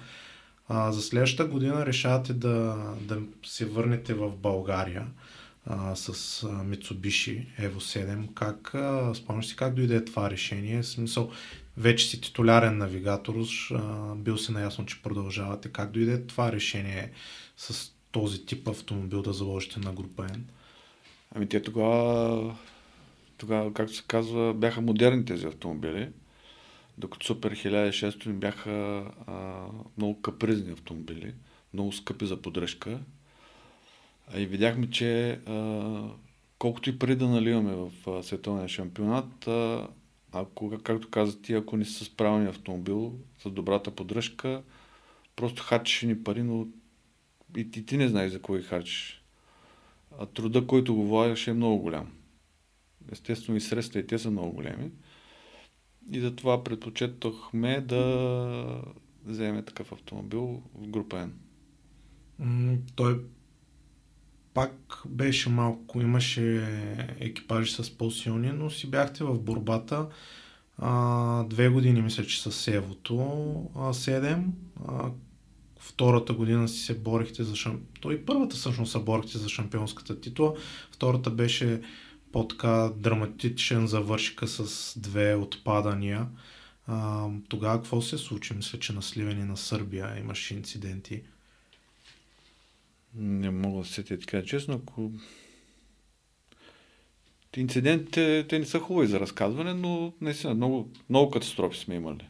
[0.68, 5.08] А, за следващата година решавате да, да се върнете в България
[5.66, 8.34] а, с Mitsubishi Evo 7.
[8.34, 8.70] Как,
[9.18, 10.82] спомняш си как дойде това решение?
[10.82, 11.32] В смисъл,
[11.78, 13.36] вече си титулярен навигатор,
[13.72, 15.70] а, бил си наясно, че продължавате.
[15.70, 17.12] Как дойде това решение
[17.58, 20.42] с този тип автомобил да заложите на група N?
[21.36, 22.56] Ами те тогава,
[23.38, 26.10] тогава, както се казва, бяха модерни тези автомобили,
[26.98, 29.66] докато Супер 1600 бяха а,
[29.98, 31.34] много капризни автомобили,
[31.74, 33.00] много скъпи за поддръжка.
[34.38, 36.10] И видяхме, че а,
[36.60, 39.88] колкото и пари да наливаме в а, световния шампионат, а,
[40.32, 44.64] ако, както каза ти, ако не си с правилния автомобил, с добрата поддръжка,
[45.36, 46.68] просто харчиш ни пари, но
[47.58, 49.23] и ти, ти не знаеш за кой харчиш.
[50.20, 52.12] А труда, който го влагаш е много голям.
[53.12, 54.92] Естествено и средства и те са много големи.
[56.12, 58.82] И затова предпочетохме да
[59.26, 61.30] вземе такъв автомобил в група
[62.42, 62.80] N.
[62.96, 63.22] той
[64.54, 66.68] пак беше малко, имаше
[67.20, 70.08] екипажи с по-силни, но си бяхте в борбата.
[70.78, 73.20] А, две години мисля, че с Севото,
[73.76, 74.46] а, 7.
[74.88, 75.12] А,
[75.84, 77.88] втората година си се борихте за шампион.
[78.02, 80.54] Той първата всъщност се борихте за шампионската титла.
[80.92, 81.82] Втората беше
[82.32, 86.28] по-така драматичен завършика с две отпадания.
[86.88, 88.54] А, тогава какво се случи?
[88.54, 91.22] Мисля, че на Сливени на Сърбия имаше инциденти.
[93.16, 95.12] Не мога да се така честно, ако
[97.58, 102.28] инцидентите те не са хубави за разказване, но наистина много, много катастрофи сме имали.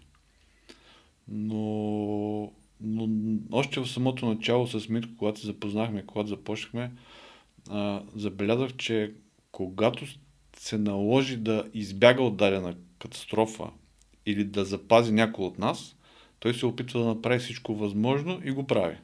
[1.28, 2.52] Но,
[2.84, 3.10] но
[3.52, 6.92] още в самото начало с Митко, когато се запознахме, когато започнахме,
[7.70, 9.14] а, забелязах, че
[9.52, 10.06] когато
[10.58, 13.70] се наложи да избяга от дадена катастрофа
[14.26, 15.96] или да запази някой от нас,
[16.40, 18.98] той се опитва да направи всичко възможно и го прави.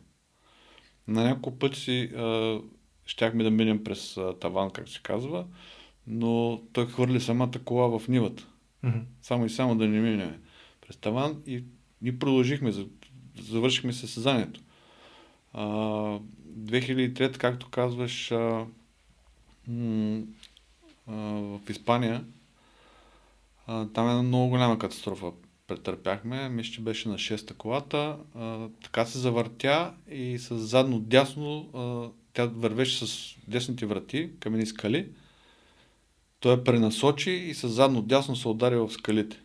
[1.08, 2.60] На няколко пъти си а,
[3.06, 5.46] щяхме да минем през а, таван, как се казва,
[6.08, 8.48] но той хвърли самата кола в нивата.
[8.86, 9.04] Mm-hmm.
[9.22, 10.42] Само и само да не минем
[10.82, 11.64] през таван и
[12.02, 12.72] ни продължихме,
[13.44, 14.62] завършихме състезанието.
[15.56, 18.30] 2003, както казваш,
[21.08, 22.26] в Испания,
[23.68, 25.32] там е много голяма катастрофа
[25.68, 26.50] претърпяхме.
[26.50, 28.18] Мисля, че беше на 6-та колата.
[28.84, 31.70] Така се завъртя и с задно дясно
[32.34, 35.08] тя вървеше с десните врати, камени скали.
[36.40, 39.40] Той пренасочи и с задно дясно се удари в скалите.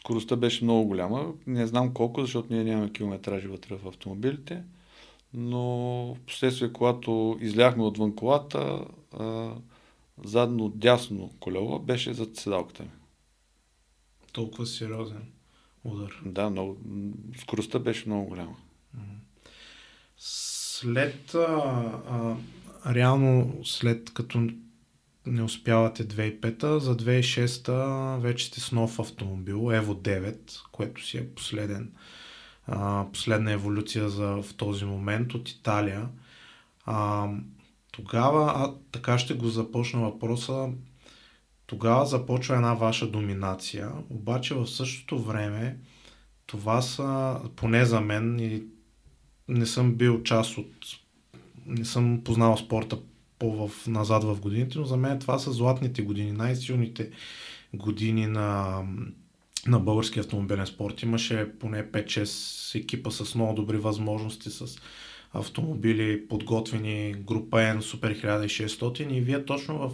[0.00, 1.32] Скоростта беше много голяма.
[1.46, 4.62] Не знам колко, защото ние нямаме километражи вътре в автомобилите.
[5.34, 5.60] Но
[6.14, 8.84] в последствие, когато изляхме отвън колата,
[9.18, 9.54] а,
[10.24, 12.90] задно дясно колело беше зад седалката ми.
[14.32, 15.32] Толкова сериозен
[15.84, 16.22] удар.
[16.26, 16.76] Да, много.
[17.40, 18.56] Скоростта беше много голяма.
[20.16, 21.38] След, а,
[22.08, 22.36] а,
[22.94, 24.48] реално след като
[25.26, 31.28] не успявате 2005-та, за 2006-та вече сте с нов автомобил, Evo 9, което си е
[31.34, 31.92] последен,
[32.66, 36.08] а, последна еволюция за, в този момент от Италия.
[36.84, 37.28] А,
[37.92, 40.68] тогава, а, така ще го започна въпроса,
[41.66, 45.78] тогава започва една ваша доминация, обаче в същото време
[46.46, 48.62] това са, поне за мен, и
[49.48, 50.74] не съм бил част от,
[51.66, 52.98] не съм познал спорта
[53.40, 57.10] по-в, назад в годините, но за мен това са златните години, най-силните
[57.74, 58.80] години на,
[59.66, 61.02] на български автомобилен спорт.
[61.02, 64.78] Имаше поне 5-6 екипа с много добри възможности, с
[65.32, 69.92] автомобили подготвени, група N, Super 1600 и вие точно в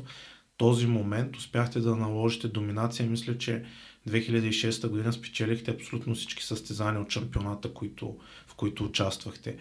[0.57, 3.11] този момент успяхте да наложите доминация.
[3.11, 3.65] Мисля, че
[4.09, 9.57] 2006 година спечелихте абсолютно всички състезания от шампионата, които, в които участвахте.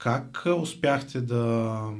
[0.00, 1.92] Как успяхте да,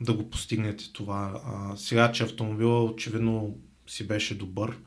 [0.00, 1.40] да го постигнете това?
[1.44, 4.78] А, сега, че автомобила очевидно си беше добър,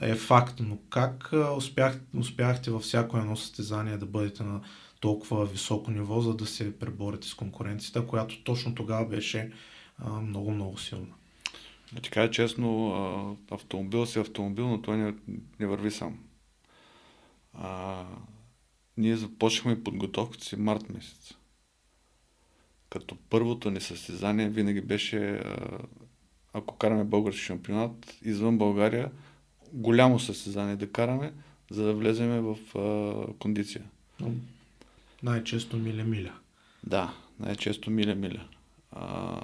[0.00, 4.60] е факт, но как успях, успяхте във всяко едно състезание да бъдете на
[5.00, 9.52] толкова високо ниво, за да се преборите с конкуренцията, която точно тогава беше
[10.22, 11.14] много-много силна.
[11.92, 15.14] Да ти кажа честно, автомобил си автомобил, но той не,
[15.60, 16.18] не върви сам.
[17.54, 18.04] А,
[18.96, 21.34] ние започнахме подготовката си март месец.
[22.94, 25.42] Като първото ни състезание винаги беше,
[26.52, 29.10] ако караме български шампионат, извън България,
[29.72, 31.32] голямо състезание да караме,
[31.70, 33.84] за да влеземе в а, кондиция.
[35.22, 36.32] Най-често миля-миля.
[36.86, 38.48] Да, най-често миля-миля.
[38.92, 39.40] А,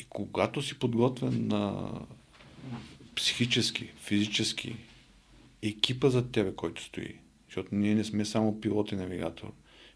[0.00, 1.90] и когато си подготвен на
[3.14, 4.76] психически, физически,
[5.62, 7.16] екипа зад тебе, който стои,
[7.48, 9.52] защото ние не сме само пилот и навигатор.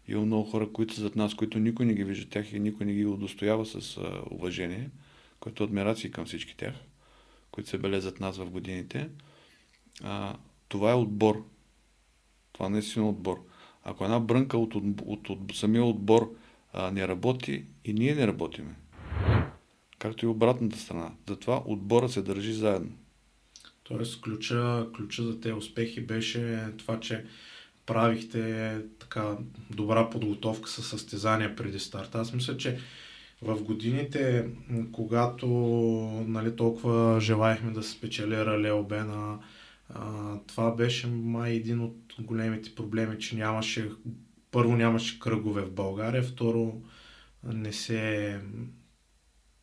[0.09, 2.85] Има много хора, които са зад нас, които никой не ги вижда тях и никой
[2.85, 4.89] не ги удостоява с а, уважение,
[5.39, 6.73] което е адмирации към всички тях,
[7.51, 9.09] които се белезат нас в годините.
[10.03, 10.35] А,
[10.67, 11.45] това е отбор.
[12.53, 13.45] Това наистина е отбор.
[13.83, 16.35] Ако една брънка от, от, от, от самия отбор
[16.73, 18.75] а, не работи, и ние не работиме
[19.99, 21.11] както и обратната страна.
[21.27, 22.91] Затова отбора се държи заедно.
[23.83, 27.25] Тоест, ключа, ключа за тези успехи беше това, че
[27.89, 29.37] правихте така
[29.69, 32.17] добра подготовка с състезания преди старта.
[32.17, 32.77] Аз мисля, че
[33.41, 34.47] в годините,
[34.91, 35.47] когато
[36.27, 39.39] нали, толкова желаехме да се спечели Рале Обена,
[40.47, 43.91] това беше май един от големите проблеми, че нямаше,
[44.51, 46.81] първо нямаше кръгове в България, второ
[47.43, 48.39] не се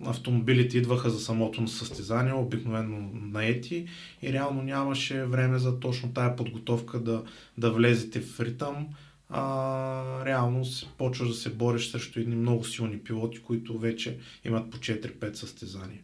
[0.04, 3.86] автомобилите идваха за самото състезание, обикновено наети
[4.22, 7.24] и реално нямаше време за точно тая подготовка да,
[7.58, 8.88] да влезете в ритъм.
[9.28, 14.70] А, реално се, почваш да се бориш срещу едни много силни пилоти, които вече имат
[14.70, 16.00] по 4-5 състезания.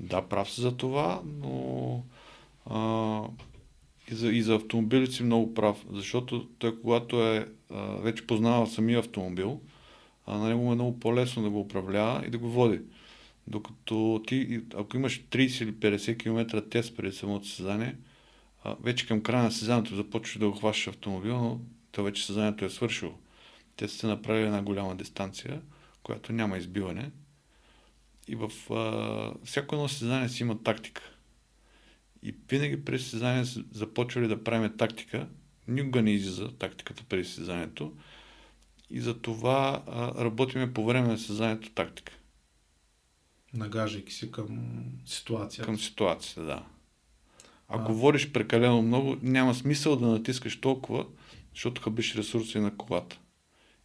[0.00, 2.02] Да, прав си за това, но
[2.66, 3.22] а,
[4.10, 8.66] и, за, и за автомобилите си много прав, защото той когато е а, вече познава
[8.66, 9.60] самия автомобил,
[10.26, 12.80] а на него е много по-лесно да го управлява и да го води.
[13.46, 17.96] Докато ти, ако имаш 30 или 50 км тест преди самото състезание,
[18.80, 21.60] вече към края на състезанието започваш да го хващаш автомобил, но
[21.92, 23.14] то вече състезанието е свършило.
[23.76, 25.60] Те са направили една голяма дистанция,
[26.02, 27.10] която няма избиване.
[28.28, 31.02] И в а, всяко едно състезание си има тактика.
[32.22, 35.28] И винаги през състезание започвали да правим тактика.
[35.68, 37.92] Никога не излиза тактиката през състезанието.
[38.90, 39.82] И за това
[40.18, 42.12] работиме по време на състезанието тактика.
[43.54, 44.74] Нагажайки се към
[45.06, 45.66] ситуацията.
[45.66, 46.66] Към ситуацията, да.
[47.68, 47.94] Ако а...
[47.94, 51.06] водиш прекалено много, няма смисъл да натискаш толкова,
[51.54, 53.18] защото хъбиш ресурси на колата.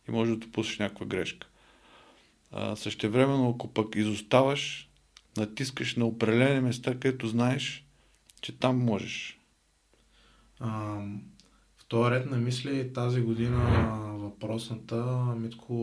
[0.07, 1.47] И може да допуснеш някаква грешка.
[2.51, 4.89] А, същевременно, ако пък изоставаш,
[5.37, 7.85] натискаш на определени места, където знаеш,
[8.41, 9.39] че там можеш.
[10.59, 10.69] А,
[11.77, 13.59] в този ред на мисли тази година
[14.19, 15.05] въпросната
[15.37, 15.73] Митко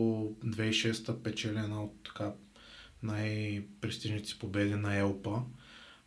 [0.45, 2.31] 2006 печели една от така
[3.03, 5.41] най-престижните победи на Елпа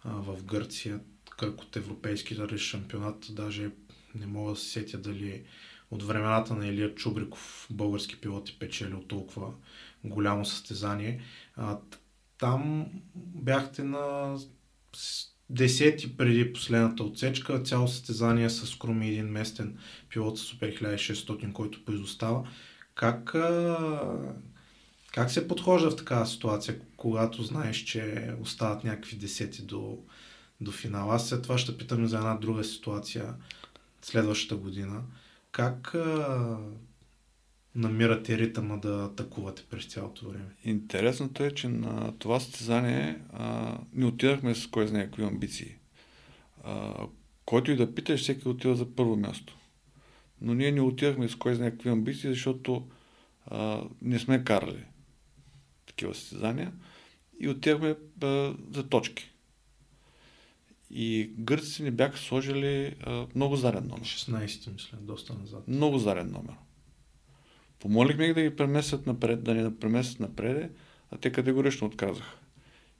[0.05, 1.01] в Гърция,
[1.39, 3.71] кръг от европейски дали шампионат, даже
[4.15, 5.45] не мога да се сетя дали
[5.91, 9.53] от времената на Илия Чубриков български пилоти печели от толкова
[10.05, 11.23] голямо състезание.
[12.39, 14.37] Там бяхте на
[15.51, 19.79] десети преди последната отсечка, цяло състезание с Круми един местен
[20.09, 22.49] пилот с Супер 1600, който поизостава.
[22.95, 23.35] Как,
[25.15, 29.99] как се подхожда в такава ситуация, когато знаеш, че остават някакви десети до,
[30.61, 31.15] до финала?
[31.15, 33.35] Аз след това ще питам за една друга ситуация
[34.03, 35.03] следващата година.
[35.53, 35.95] Как
[37.75, 40.49] намирате ритъма да атакувате през цялото време?
[40.65, 45.75] Интересното е, че на това състезание а, не отидахме с кой знае какви амбиции.
[46.65, 46.95] А,
[47.45, 49.57] който и да питаш, всеки отива за първо място.
[50.41, 52.89] Но ние не отидахме с кой знае какви амбиции, защото
[53.47, 54.85] а, не сме карали
[56.01, 56.73] такива състезания
[57.41, 59.31] и отидахме а, за точки.
[60.91, 64.05] И гърците ни бяха сложили а, много зарен номер.
[64.05, 65.69] 16, мисля, доста назад.
[65.69, 66.55] Много зарен номер.
[67.79, 70.77] Помолихме ги да ги преместят напред, да ни преместят напред,
[71.11, 72.39] а те категорично отказаха.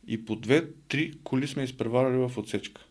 [0.07, 2.87] И по две-три коли сме изпреварали в отсечка.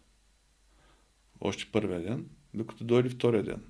[1.41, 3.63] Още първия ден, докато дойде втория ден.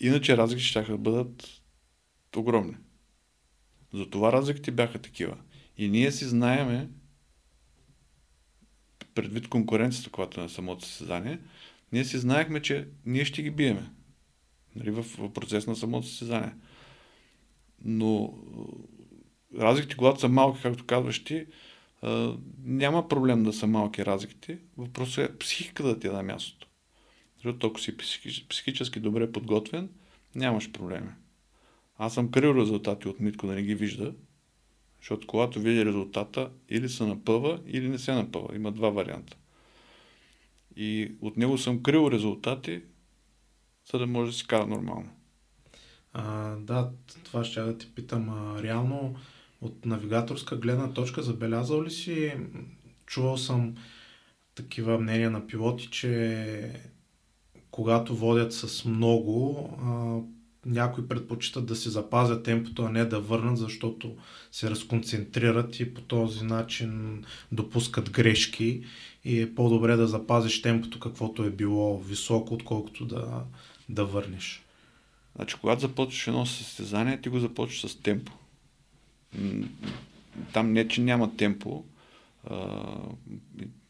[0.00, 1.62] Иначе разлики ще да бъдат
[2.36, 2.76] огромни.
[3.94, 5.36] Затова разликите бяха такива.
[5.76, 6.88] И ние си знаеме,
[9.14, 11.38] предвид конкуренцията, която е на самото състезание,
[11.92, 13.90] ние си знаехме, че ние ще ги биеме.
[14.76, 16.54] Нали, в, процес на самото състезание.
[17.84, 18.34] Но
[19.58, 21.46] разликите, когато са малки, както казваш ти,
[22.64, 24.58] няма проблем да са малки разликите.
[24.76, 26.68] Въпросът е психика да ти е на мястото.
[27.36, 27.96] Защото ако си
[28.48, 29.88] психически добре подготвен,
[30.34, 31.08] нямаш проблеми.
[32.02, 34.14] Аз съм крил резултати от Митко да не ги вижда,
[35.00, 38.56] защото когато види резултата, или се напъва, или не се напъва.
[38.56, 39.36] Има два варианта.
[40.76, 42.82] И от него съм крил резултати,
[43.92, 45.10] за да може да се кара нормално.
[46.12, 46.90] А, да,
[47.24, 48.30] това ще да те питам.
[48.30, 49.14] А, реално
[49.60, 52.32] от навигаторска гледна точка забелязал ли си,
[53.06, 53.74] чувал съм
[54.54, 56.72] такива мнения на пилоти, че
[57.70, 60.20] когато водят с много, а,
[60.66, 64.16] някои предпочитат да се запазят темпото, а не да върнат, защото
[64.52, 68.84] се разконцентрират и по този начин допускат грешки
[69.24, 73.44] и е по-добре да запазиш темпото каквото е било високо, отколкото да,
[73.88, 74.62] да върнеш.
[75.36, 78.32] Значи, когато започваш едно състезание, ти го започваш с темпо.
[80.52, 81.84] Там не, че няма темпо,
[82.50, 82.86] а,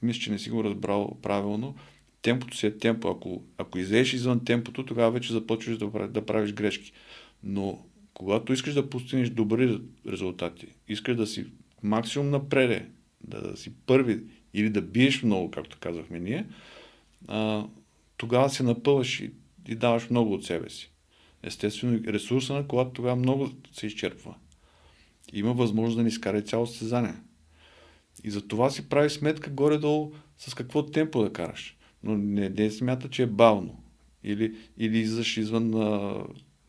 [0.03, 1.75] мисля, че не си го разбрал правилно,
[2.23, 3.09] темпото си е темпо.
[3.09, 6.93] Ако, ако излезеш извън темпото, тогава вече започваш да, да правиш грешки.
[7.43, 11.47] Но когато искаш да постигнеш добри резултати, искаш да си
[11.83, 12.87] максимум напреде,
[13.25, 14.21] да, да си първи
[14.55, 16.47] или да биеш много, както казахме ние,
[17.29, 17.66] а,
[18.16, 19.31] тогава се напъваш и,
[19.68, 20.91] и даваш много от себе си.
[21.43, 24.35] Естествено, ресурса на колата тогава много се изчерпва.
[25.33, 27.14] Има възможност да ни изкара цяло състезание.
[28.25, 31.77] И за това си прави сметка горе-долу с какво темпо да караш.
[32.05, 33.82] Но не, не смята, че е бавно.
[34.24, 35.74] Или, или излизаш извън...
[35.74, 36.24] А...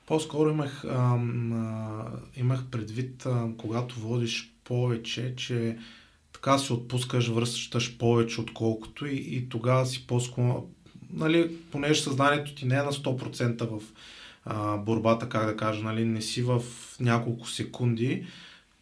[0.07, 2.05] По-скоро имах, ам, а,
[2.37, 5.77] имах предвид, а, когато водиш повече, че
[6.33, 10.67] така се отпускаш, връщаш повече отколкото и, и тогава си по-скоро...
[11.13, 13.81] Нали, понеже съзнанието ти не е на 100% в
[14.45, 16.63] а, борбата, как да кажа, нали, не си в
[16.99, 18.25] няколко секунди,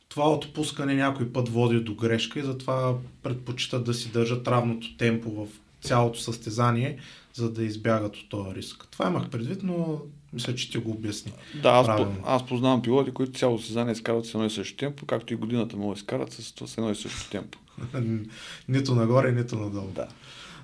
[0.10, 5.45] това отпускане някой път води до грешка и затова предпочитат да си държат равното темпо
[5.45, 5.47] в
[5.82, 6.98] цялото състезание,
[7.34, 8.88] за да избягат от този риск.
[8.92, 10.02] Това имах предвид, но
[10.34, 11.32] мисля, че ти го обясни.
[11.62, 15.06] Да, аз, по, аз познавам пилоти, които цяло състезание изкарват с едно и също темпо,
[15.06, 17.58] както и годината да изкарат с, с едно и също темпо.
[18.70, 19.92] нито нагоре, нито надолу.
[19.96, 20.08] Да.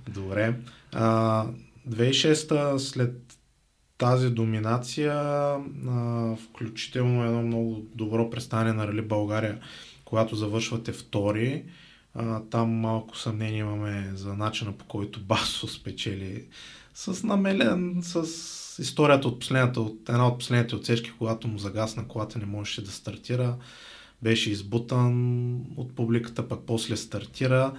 [0.10, 0.56] Добре.
[0.94, 1.46] А,
[1.90, 3.38] 2006 след
[3.98, 9.60] тази доминация, а, включително едно много добро представяне на Рали България,
[10.06, 11.64] когато завършвате втори.
[12.50, 16.48] Там малко съмнение имаме за начина по който Басо спечели
[16.94, 18.24] с намелен, с
[18.80, 22.92] историята от последната, от една от последните отсечки, когато му загасна колата, не можеше да
[22.92, 23.58] стартира.
[24.22, 27.74] Беше избутан от публиката, пък после стартира.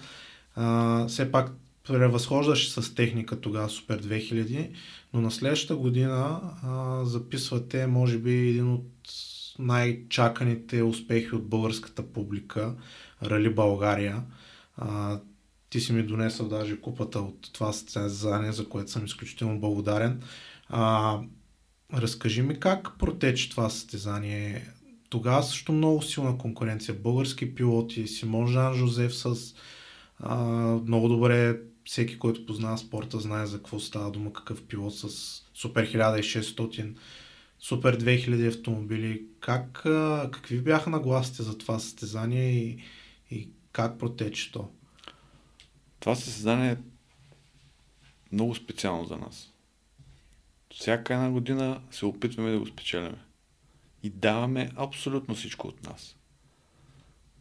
[0.54, 1.52] А, все пак
[1.86, 4.70] превъзхождаше с техника тогава Супер 2000,
[5.12, 8.86] но на следващата година а, записвате, може би, един от
[9.58, 12.74] най-чаканите успехи от българската публика,
[13.22, 14.22] Рали България.
[14.76, 15.20] А,
[15.70, 20.22] ти си ми донесъл даже купата от това състезание, за което съм изключително благодарен.
[20.68, 21.18] А,
[21.94, 24.68] разкажи ми как протече това състезание.
[25.10, 26.94] Тогава също много силна конкуренция.
[26.94, 29.54] Български пилоти, Симон Жан Жозеф с
[30.18, 30.36] а,
[30.86, 35.08] много добре всеки, който познава спорта, знае за какво става дума, какъв пилот с
[35.54, 36.94] Супер 1600,
[37.58, 39.26] Супер 2000 автомобили.
[39.40, 39.82] Как,
[40.32, 42.78] какви бяха нагласите за това състезание и,
[43.76, 44.70] как протече то?
[46.00, 46.76] Това състезание е
[48.32, 49.52] много специално за нас.
[50.74, 53.18] Всяка една година се опитваме да го спечелиме.
[54.02, 56.16] И даваме абсолютно всичко от нас.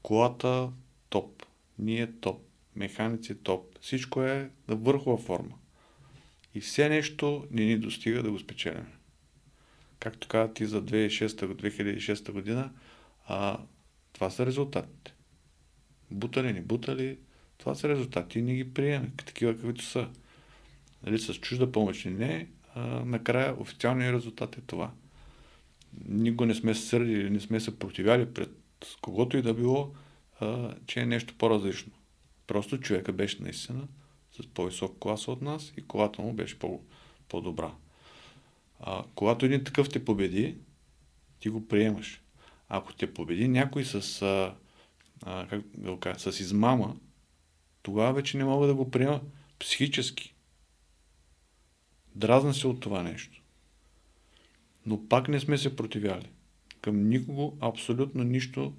[0.02, 0.70] Колата
[1.10, 1.44] топ.
[1.80, 2.42] Ние топ
[2.76, 3.80] механици топ.
[3.82, 5.56] Всичко е на върхова форма.
[6.54, 8.88] И все нещо не ни достига да го спечелим.
[10.00, 12.72] Както каза ти за 2006, година,
[13.28, 13.60] а,
[14.14, 15.15] това са резултатите.
[16.12, 17.18] Бутали, не бутали,
[17.58, 20.10] това са резултати и не ги приемем, такива каквито са.
[21.04, 24.92] Нали, с чужда помощ и не, а, накрая официалният резултат е това.
[26.08, 28.50] Никога не сме сърдили, не сме се противяли пред
[29.02, 29.94] когото и да било,
[30.40, 31.92] а, че е нещо по-различно.
[32.48, 33.88] Просто човека беше наистина
[34.32, 36.82] с по-висок клас от нас и колата му беше по-
[37.30, 37.72] по-добра.
[38.80, 40.58] А, когато един такъв те победи,
[41.40, 42.22] ти го приемаш.
[42.70, 44.56] Ако те победи някой с, а,
[45.24, 46.96] а, как да кажа, с измама,
[47.82, 49.22] тогава вече не мога да го приема
[49.60, 50.34] психически.
[52.16, 53.42] Дразна се от това нещо.
[54.86, 56.30] Но пак не сме се противяли.
[56.82, 58.74] Към никого абсолютно нищо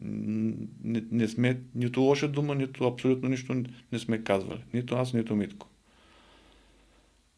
[0.00, 4.64] не, не сме нито лоша дума, нито абсолютно нищо не сме казвали.
[4.74, 5.68] Нито аз, нито Митко.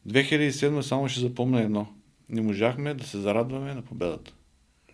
[0.07, 1.93] 2007 само ще запомня едно.
[2.29, 4.33] Не можахме да се зарадваме на победата.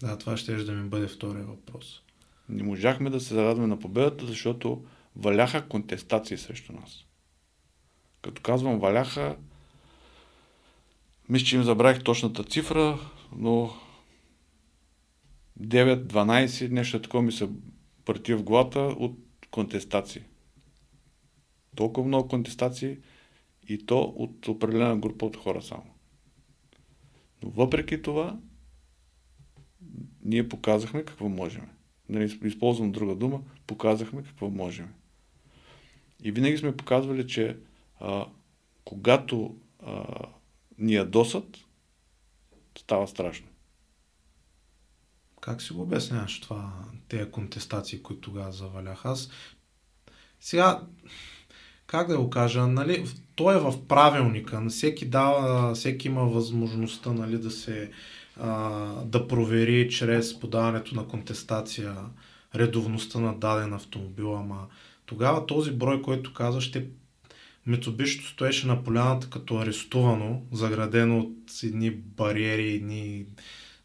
[0.01, 2.03] Да, това ще да ми бъде втория въпрос.
[2.49, 4.85] Не можахме да се зарадваме на победата, защото
[5.15, 7.05] валяха контестации срещу нас.
[8.21, 9.37] Като казвам валяха,
[11.29, 12.99] мисля, че им забравих точната цифра,
[13.35, 13.73] но
[15.61, 17.49] 9-12, нещо такова ми се
[18.05, 19.17] прати в главата от
[19.51, 20.23] контестации.
[21.75, 22.97] Толкова много контестации
[23.67, 25.93] и то от определена група от хора само.
[27.43, 28.39] Но въпреки това,
[30.23, 31.69] ние показахме какво можем.
[32.09, 34.87] Да не използвам друга дума, показахме какво можем.
[36.23, 37.57] И винаги сме показвали, че
[37.99, 38.25] а,
[38.85, 39.55] когато
[39.85, 40.03] а,
[40.77, 41.57] ни ядосат,
[42.77, 43.47] става страшно.
[45.41, 46.73] Как си го обясняваш това,
[47.07, 49.05] тези контестации, които тогава завалях?
[49.05, 49.29] Аз
[50.39, 50.81] сега,
[51.87, 53.05] как да го кажа, нали,
[53.35, 57.91] той е в правилника, всеки, дава, всеки има възможността нали, да се
[59.05, 61.95] да провери чрез подаването на контестация
[62.55, 64.67] редовността на даден автомобил, ама
[65.05, 66.85] тогава този брой, който каза, ще
[67.67, 73.25] Митсубишито стоеше на поляната като арестувано, заградено от едни бариери, едни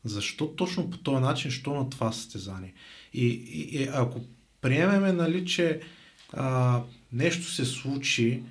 [0.05, 2.75] защо точно по този начин, що на това състезание?
[3.15, 4.21] И, и, и ако
[4.61, 5.81] приемеме, нали, че
[6.33, 6.81] а,
[7.13, 8.43] нещо се случи,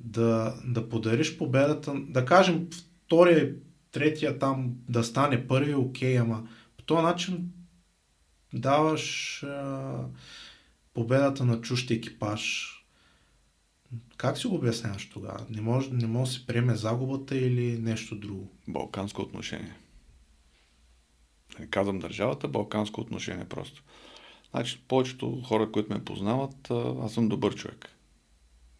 [0.00, 2.68] да, да подариш победата, да кажем
[3.04, 3.54] втория,
[3.92, 7.52] третия там да стане първи, окей, ама по този начин
[8.54, 10.04] даваш а,
[10.94, 12.68] победата на чущ екипаж.
[14.16, 15.46] Как си го обясняваш тогава?
[15.50, 18.48] Не може, не може да се приеме загубата или нещо друго?
[18.68, 19.76] Балканско отношение.
[21.58, 23.82] Не казвам държавата, балканско отношение просто.
[24.50, 26.70] Значи, повечето хора, които ме познават,
[27.02, 27.88] аз съм добър човек.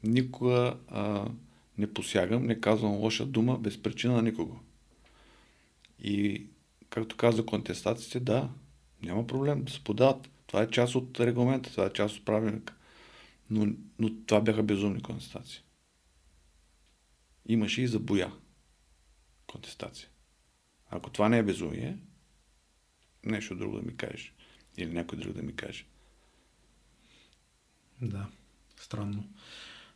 [0.04, 1.28] Никога а,
[1.78, 4.60] не посягам, не казвам лоша дума без причина на никого.
[6.02, 6.46] И,
[6.90, 8.50] както каза контестациите, да,
[9.02, 10.30] няма проблем да се подават.
[10.46, 12.74] Това е част от регламента, това е част от правилника.
[13.50, 13.66] Но,
[13.98, 15.62] но това бяха безумни контестации.
[17.46, 18.32] Имаше и за боя
[19.46, 20.08] контестация.
[20.90, 21.98] Ако това не е безумие,
[23.24, 24.34] нещо друго да ми кажеш.
[24.76, 25.84] Или някой друг да ми каже.
[28.00, 28.26] Да,
[28.76, 29.28] странно.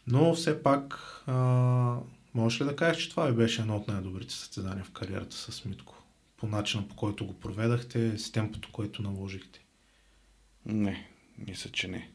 [0.06, 0.94] Но все пак
[1.26, 2.00] а,
[2.36, 5.64] Можеш ли да кажеш, че това ви беше едно от най-добрите състезания в кариерата с
[5.64, 5.95] Митко?
[6.36, 9.64] По начина по който го проведахте, с темпото, което наложихте?
[10.66, 12.10] Не, мисля, че не.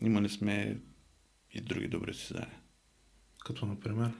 [0.00, 0.78] Имали сме
[1.52, 2.60] и други добри състезания.
[3.44, 4.12] Като например?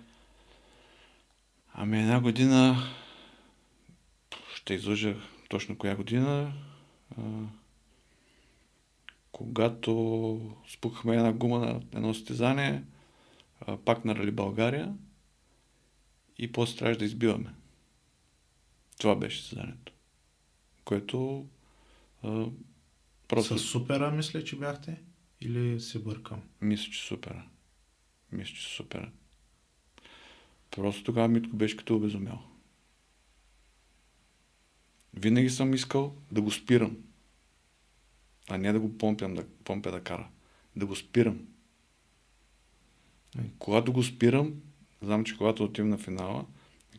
[1.75, 2.77] Ами една година,
[4.55, 5.17] ще излъжа
[5.49, 6.53] точно коя година,
[7.19, 7.23] а,
[9.33, 12.85] когато спухахме една гума на едно състезание,
[13.61, 14.95] а, пак на Рали България
[16.39, 17.55] и после трябваше да избиваме.
[19.03, 19.93] Това беше състезанието.
[20.85, 21.47] Което
[22.23, 22.47] а,
[23.29, 23.59] просто...
[23.59, 25.01] С супера мисля, че бяхте?
[25.41, 26.43] Или се бъркам?
[26.61, 27.45] Мисля, че супера.
[28.33, 29.11] Мисля, че супера.
[30.71, 32.43] Просто тогава Митко беше като обезумял.
[35.15, 36.97] Винаги съм искал да го спирам.
[38.51, 40.29] А не да го помпям, да, помпя да кара.
[40.77, 41.47] Да го спирам.
[43.39, 44.63] И когато го спирам,
[45.03, 46.47] знам, че когато отивам на финала,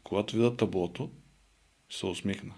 [0.04, 1.12] когато видя таблото,
[1.98, 2.54] се усмихна.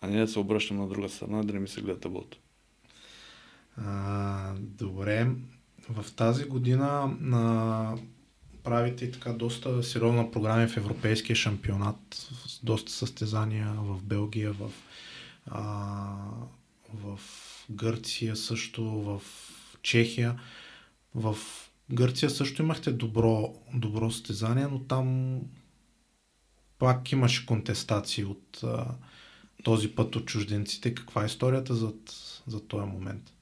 [0.00, 2.38] А не да се обръщам на друга страна, да не ми се гледа таблото.
[3.76, 5.30] А, добре.
[5.88, 7.98] В тази година на
[8.62, 12.28] правите така доста сериозна програма в Европейския шампионат,
[12.62, 14.70] доста състезания в Белгия, в,
[15.46, 16.16] а,
[16.94, 17.20] в
[17.70, 19.22] Гърция също, в
[19.82, 20.40] Чехия.
[21.14, 21.36] В
[21.90, 25.40] Гърция също имахте добро, добро състезание, но там
[26.84, 28.94] пак имаше контестации от а,
[29.62, 30.94] този път от чужденците.
[30.94, 31.94] Каква е историята за,
[32.46, 33.32] за този момент?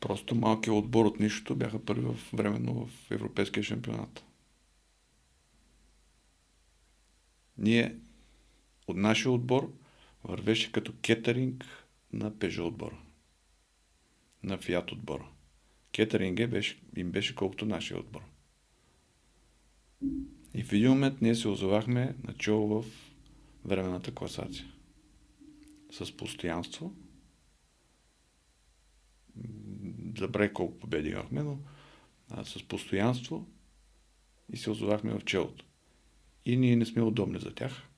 [0.00, 4.24] Просто малкият отбор от нищото бяха първи в временно в Европейския шампионат.
[7.58, 7.96] Ние
[8.86, 9.72] от нашия отбор
[10.24, 11.64] вървеше като кетеринг
[12.12, 12.98] на Пежо отбора.
[14.42, 15.28] На Фиат отбора.
[15.92, 18.22] Кетеринг беше, им беше колкото нашия отбор.
[20.54, 22.84] И в един момент ние се озовахме начало в
[23.64, 24.66] временната класация.
[25.90, 26.94] С постоянство
[30.18, 31.58] забравих колко победи имахме, но
[32.30, 33.46] а, с постоянство
[34.52, 35.64] и се озовахме в челото.
[36.44, 37.88] И ние не сме удобни за тях,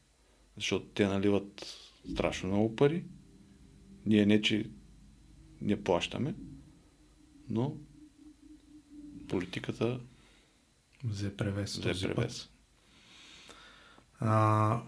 [0.57, 1.67] защото те наливат
[2.13, 3.05] страшно много пари.
[4.07, 4.71] Ние не, че
[5.61, 6.35] не плащаме,
[7.49, 7.77] но
[9.29, 10.01] политиката
[11.07, 11.77] взе превес.
[11.79, 12.49] Взе превес.
[14.21, 14.81] А,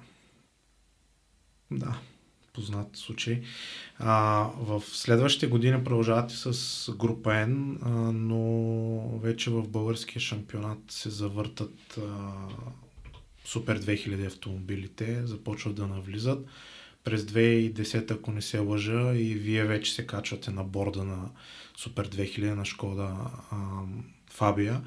[1.71, 1.99] да
[2.59, 3.43] познат случай.
[3.99, 11.11] А, в следващите години продължавате с група N, а, но вече в българския шампионат се
[11.11, 12.33] завъртат а,
[13.45, 16.47] Супер 2000 автомобилите, започват да навлизат.
[17.05, 21.31] През 2010, ако не се лъжа, и вие вече се качвате на борда на
[21.77, 23.17] Супер 2000 на Шкода
[23.51, 23.57] а,
[24.31, 24.83] Фабия.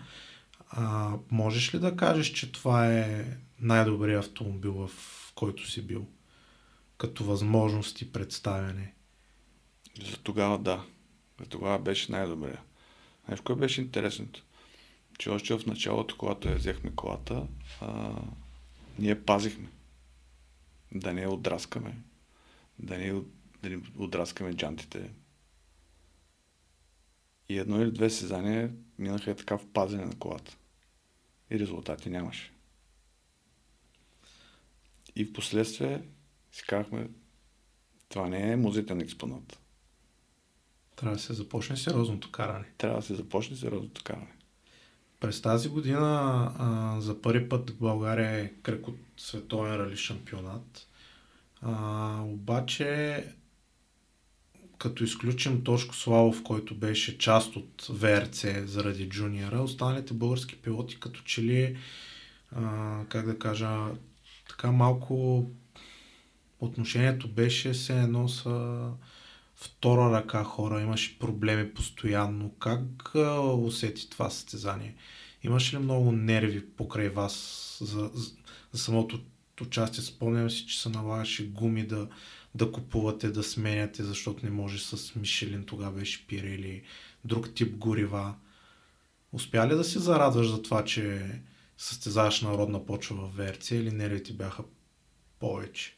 [0.74, 4.92] А, можеш ли да кажеш, че това е най-добрият автомобил, в
[5.36, 6.08] който си бил?
[7.02, 8.94] като възможност и представяне.
[10.04, 10.86] За тогава да.
[11.40, 12.58] За тогава беше най-добре.
[13.26, 14.44] Знаеш, кое беше интересното?
[15.18, 17.48] Че още в началото, когато я взехме колата,
[17.82, 18.14] а,
[19.00, 19.70] ние пазихме.
[20.92, 21.98] Да не отраскаме.
[22.80, 23.14] Да не,
[23.64, 25.10] да не отраскаме джантите.
[27.50, 30.58] И едно или две сезания минаха така в пазене на колата.
[31.52, 32.52] И резултати нямаше.
[35.16, 36.02] И в последствие
[36.52, 37.10] си казахме,
[38.10, 39.60] това не е музитен експонат.
[40.96, 42.66] Трябва да се започне сериозното каране.
[42.78, 44.34] Трябва да се започне сериозното каране.
[45.20, 50.88] През тази година а, за първи път в България е кръг от световен рали шампионат.
[51.62, 53.26] А, обаче,
[54.82, 61.22] като изключим Тошко Славов, който беше част от ВРЦ заради джуниора, останалите български пилоти като
[61.22, 61.78] че ли,
[62.56, 63.78] а, как да кажа,
[64.50, 65.46] така малко
[66.60, 68.44] отношението беше се едно с
[69.56, 72.52] втора ръка хора, имаше проблеми постоянно.
[72.60, 73.12] Как
[73.58, 74.96] усети това състезание?
[75.44, 78.32] Имаше ли много нерви покрай вас за, за,
[78.72, 79.20] за самото
[79.62, 80.04] участие?
[80.04, 82.08] Спомням си, че се налагаше гуми да,
[82.56, 86.84] да купувате, да сменяте, защото не може с Мишелин, тогава беше Пирели,
[87.26, 88.36] друг тип горива.
[89.32, 91.32] Успя ли да се зарадваш за това, че
[91.78, 94.64] състезаваш народна почва в Верция или нервите бяха
[95.40, 95.96] повече?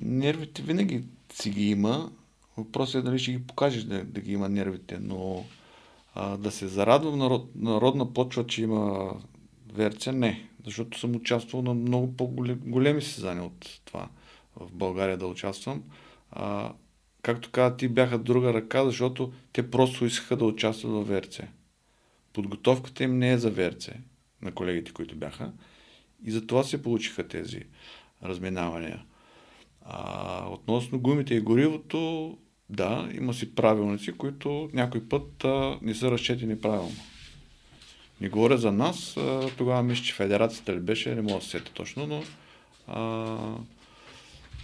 [0.00, 2.12] Нервите винаги си ги има.
[2.56, 5.46] Въпросът е дали ще ги покажеш да, да ги има нервите, но
[6.14, 9.12] а, да се зарадвам народ, народна почва, че има
[9.74, 10.48] верция, не.
[10.64, 14.08] Защото съм участвал на много по-големи състезания от това
[14.56, 15.82] в България да участвам.
[16.30, 16.72] А,
[17.22, 21.48] както каза, ти бяха друга ръка, защото те просто искаха да участват в верция.
[22.32, 23.90] Подготовката им не е за ВРЦ,
[24.42, 25.52] на колегите, които бяха.
[26.24, 27.60] И затова се получиха тези
[28.22, 29.04] разминавания.
[29.82, 32.38] А, относно гумите и горивото,
[32.70, 36.96] да, има си правилници, които някой път а, не са разчетени правилно.
[38.20, 41.50] Не говоря за нас, а, тогава мисля, че федерацията ли беше, не мога да се
[41.50, 42.22] сетя точно, но
[42.86, 43.36] а,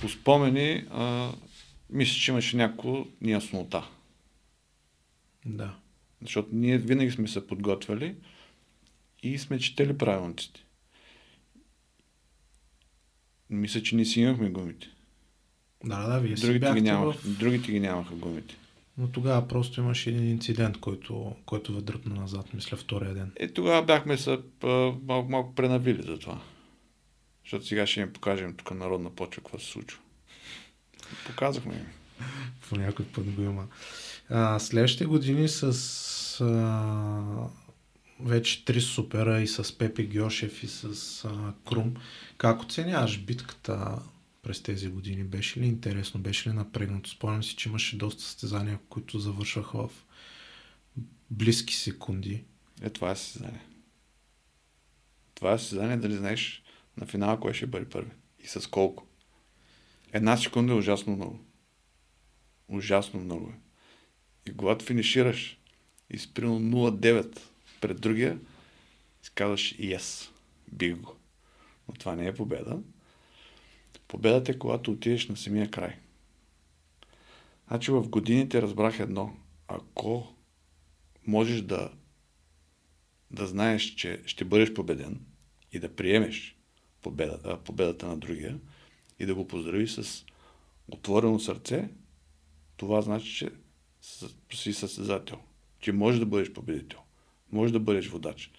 [0.01, 1.33] по спомени а,
[1.91, 3.89] мисля, че имаше някакво неяснота.
[5.47, 5.75] Да.
[6.23, 8.15] Защото ние винаги сме се подготвили
[9.23, 10.65] и сме четели правилниците.
[13.51, 14.89] Мисля, че не си имахме гумите.
[15.85, 17.39] Да, да, вие си Другите ги, бяхте нямаха, в...
[17.39, 18.57] другите ги нямаха гумите.
[18.99, 23.33] Но тогава просто имаше един инцидент, който, който ви дръпна назад, мисля, втория ден.
[23.37, 24.39] Е, тогава бяхме се
[25.03, 26.41] малко, малко пренавили за това.
[27.51, 30.01] Защото сега ще им покажем тук народна почва какво се случва.
[31.27, 31.87] Показахме им.
[32.69, 33.67] По някой път го има.
[34.29, 35.65] А, следващите години с
[36.41, 37.49] а,
[38.21, 40.85] вече три супера и с Пепи Гьошев и с
[41.25, 41.95] а, Крум.
[42.39, 44.03] Как оценяваш битката
[44.43, 45.25] през тези години?
[45.25, 46.21] Беше ли интересно?
[46.21, 47.11] Беше ли напрегнато?
[47.11, 49.91] Спомням си, че имаше доста състезания, които завършваха в
[51.31, 52.45] близки секунди.
[52.83, 53.65] Е, това е състезание.
[55.35, 56.63] Това е състезание, дали знаеш
[57.01, 58.11] на финала кой ще бъде първи.
[58.39, 59.07] И с колко.
[60.13, 61.41] Една секунда е ужасно много.
[62.69, 63.59] Ужасно много е.
[64.51, 65.59] И когато финишираш
[66.11, 67.41] и с примерно 0,9
[67.81, 68.39] пред другия,
[69.35, 70.31] казваш yes,
[70.73, 71.17] бих го.
[71.89, 72.79] Но това не е победа.
[74.09, 75.97] Победата е когато отидеш на самия край.
[77.69, 79.37] Значи в годините разбрах едно.
[79.69, 80.35] Ако
[81.27, 81.93] можеш да,
[83.31, 85.21] да знаеш, че ще бъдеш победен
[85.73, 86.60] и да приемеш
[87.03, 88.59] победата, победата на другия
[89.19, 90.25] и да го поздравиш с
[90.89, 91.89] отворено сърце,
[92.77, 93.51] това значи, че
[94.53, 95.39] си състезател.
[95.81, 96.99] Че можеш да бъдеш победител.
[97.53, 98.51] Можеш да бъдеш водач.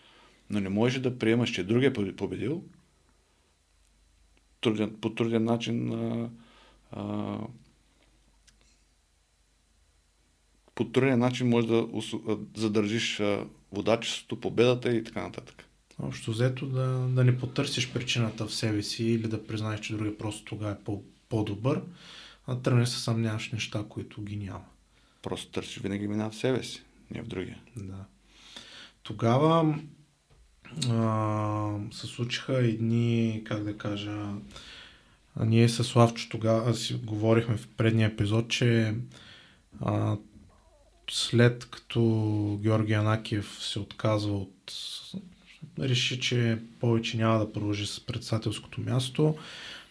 [0.50, 2.64] Но не можеш да приемаш, че другия е победил
[5.02, 6.30] по труден начин а,
[6.92, 7.38] а,
[10.76, 11.88] по труден начин може да
[12.56, 13.22] задържиш
[13.72, 15.66] водачеството, победата и така нататък.
[16.02, 20.18] Общо взето да, да не потърсиш причината в себе си или да признаеш, че другия
[20.18, 21.82] просто тогава е по, по-добър,
[22.48, 24.66] а тръгнеш се съмняваш неща, които ги няма.
[25.22, 27.60] Просто търсиш винаги вина в себе си, не в другия.
[27.76, 28.06] Да.
[29.04, 29.80] Тогава
[30.90, 34.34] а, се случиха едни, как да кажа,
[35.36, 38.96] а ние с Славчо тогава си говорихме в предния епизод, че
[39.80, 40.18] а,
[41.12, 42.00] след като
[42.62, 44.72] Георги Анакиев се отказва от
[45.80, 49.36] реши, че повече няма да продължи с председателското място.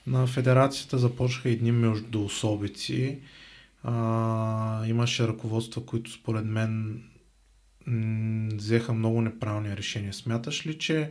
[0.07, 3.19] На федерацията започнаха едни междуособици.
[3.83, 7.03] А, имаше ръководства, които според мен
[8.57, 10.13] взеха много неправилни решения.
[10.13, 11.11] Смяташ ли, че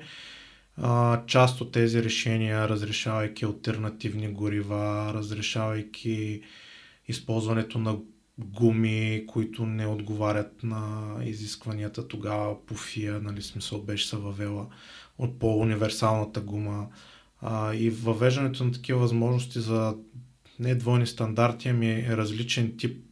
[0.78, 6.41] а, част от тези решения, разрешавайки альтернативни горива, разрешавайки
[7.07, 7.97] използването на
[8.45, 14.67] гуми, които не отговарят на изискванията тогава по ФИА, нали, смисъл беше се въвела
[15.17, 16.87] от по-универсалната гума
[17.41, 19.95] а, и въвеждането на такива възможности за
[20.59, 23.05] не двойни стандарти, ами различен тип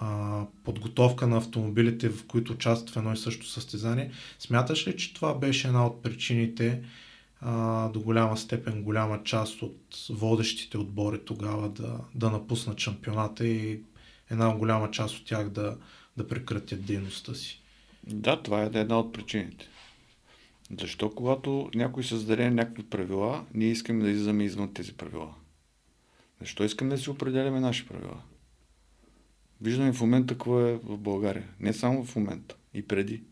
[0.00, 4.10] а, подготовка на автомобилите, в които участват в едно и също състезание.
[4.38, 6.82] Смяташ ли, че това беше една от причините
[7.40, 9.76] а, до голяма степен, голяма част от
[10.10, 13.80] водещите отбори тогава да, да напуснат шампионата и
[14.30, 15.78] една голяма част от тях да,
[16.16, 17.62] да прекратят дейността си?
[18.06, 19.68] Да, това е една от причините.
[20.80, 25.34] Защо когато някой създаде някакви правила, ние искаме да излизаме извън тези правила?
[26.40, 28.22] Защо искаме да си определяме наши правила?
[29.60, 31.48] Виждаме в момента какво е в България.
[31.60, 33.22] Не само в момента, и преди.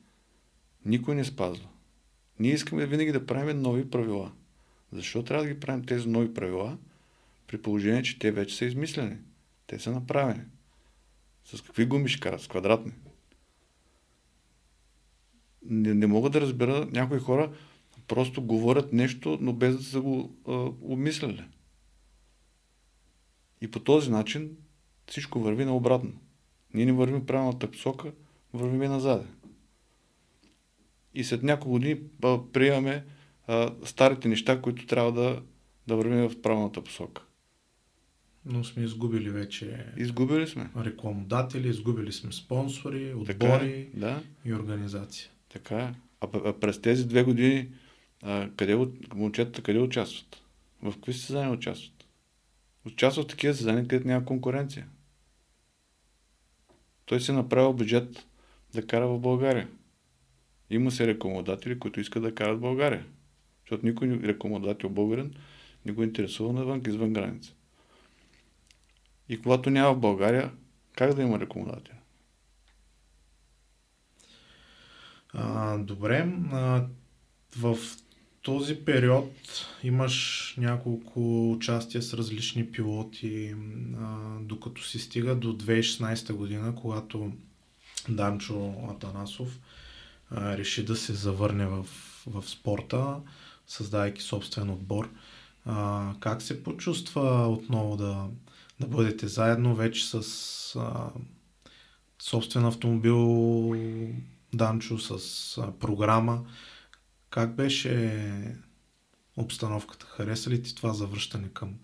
[0.85, 1.69] Никой не спазва.
[2.41, 4.33] Ние искаме винаги да правим нови правила.
[4.93, 6.79] Защо трябва да ги правим тези нови правила,
[7.47, 9.17] при положение, че те вече са измислени?
[9.67, 10.43] Те са направени.
[11.55, 12.41] С какви гуми ще карат?
[12.41, 12.93] С квадратни.
[15.63, 17.53] Не, не мога да разбера, някои хора
[18.09, 21.45] просто говорят нещо, но без да са го а, обмисляли.
[23.61, 24.57] И по този начин
[25.07, 26.13] всичко върви наобратно.
[26.75, 28.13] Ние не вървим правилната посока,
[28.53, 29.27] вървим назад.
[31.15, 33.05] И след няколко години а, приемаме
[33.47, 35.43] а, старите неща, които трябва да,
[35.87, 37.28] да вървим в правилната посока.
[38.49, 40.71] Но сме изгубили вече Изгубили сме.
[40.77, 45.31] рекламодатели, изгубили сме спонсори, Така е, отбори да, и организация.
[45.49, 45.95] така е.
[46.21, 47.69] А, а през тези две години
[48.23, 50.43] а, къде, момчетата къде участват?
[50.83, 52.05] В какви състезания участват?
[52.87, 54.87] Участват в такива състезания, където няма конкуренция.
[57.07, 58.27] Той си направил бюджет
[58.75, 59.69] да кара в България.
[60.71, 63.07] Има се рекомодатели, които искат да карат в България.
[63.61, 65.35] Защото никой рекомодател българин
[65.87, 67.55] не го интересува навън, извън граница.
[69.29, 70.51] И когато няма в България,
[70.97, 71.95] как да има рекомодател?
[75.33, 76.33] А, добре.
[76.53, 76.85] А,
[77.57, 77.79] в
[78.43, 79.33] този период
[79.83, 83.55] имаш няколко участия с различни пилоти,
[84.01, 87.33] а, докато си стига до 2016 година, когато
[88.09, 89.61] Данчо Атанасов
[90.31, 91.87] а, реши да се завърне в,
[92.27, 93.17] в спорта,
[93.67, 95.11] създавайки собствен отбор.
[95.65, 98.27] А, как се почувства отново да,
[98.81, 100.23] да бъдете заедно вече с
[100.77, 101.11] а,
[102.23, 103.75] собствен автомобил
[104.55, 106.45] Данчо, с а, програма?
[107.31, 108.15] Как беше
[109.37, 110.07] обстановката?
[110.07, 111.75] Хареса ли ти това завръщане към,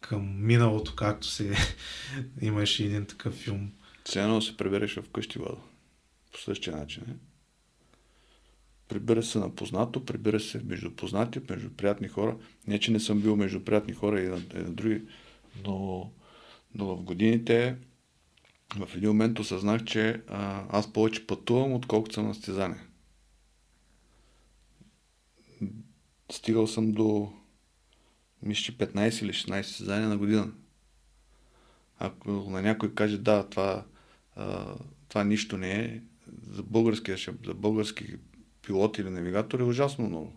[0.00, 1.52] към миналото, както се
[2.40, 3.72] имаше един такъв филм?
[4.04, 5.60] Цено се прибереш вкъщи, Владо.
[6.32, 7.02] По същия начин.
[7.06, 7.14] Не?
[8.88, 12.36] Прибира се на познато, прибира се между познати, между приятни хора.
[12.66, 15.02] Не, че не съм бил между приятни хора и на, и на други,
[15.64, 16.10] но,
[16.74, 17.76] но в годините
[18.74, 22.80] в един момент осъзнах, че а, аз повече пътувам, отколкото съм на стезание.
[26.32, 27.32] Стигал съм до
[28.42, 30.52] мисля, 15 или 16 състезания на година.
[31.98, 33.84] Ако на някой каже, да, това,
[34.36, 34.74] а,
[35.08, 36.00] това нищо не е,
[36.50, 38.16] за български, за български
[38.62, 40.32] пилот или навигатор е ужасно много.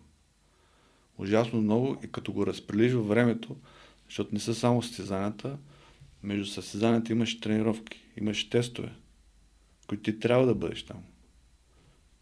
[1.18, 3.56] Ужасно много и като го разпрелиш във времето,
[4.10, 5.58] защото не са само състезанията,
[6.22, 8.92] между състезанията имаш тренировки, имаш тестове,
[9.86, 11.02] които ти трябва да бъдеш там.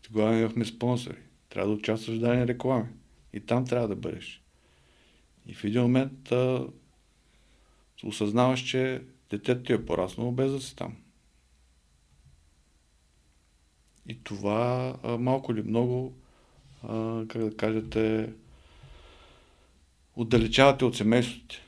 [0.03, 1.19] Тогава имахме спонсори.
[1.49, 2.89] Трябва да участваш в дадени реклами.
[3.33, 4.43] И там трябва да бъдеш.
[5.47, 6.67] И в един момент а,
[8.05, 10.97] осъзнаваш, че детето ти е пораснало без да си там.
[14.07, 16.17] И това а, малко или много,
[16.83, 18.33] а, как да кажете,
[20.17, 21.63] отдалечавате от семейството ти.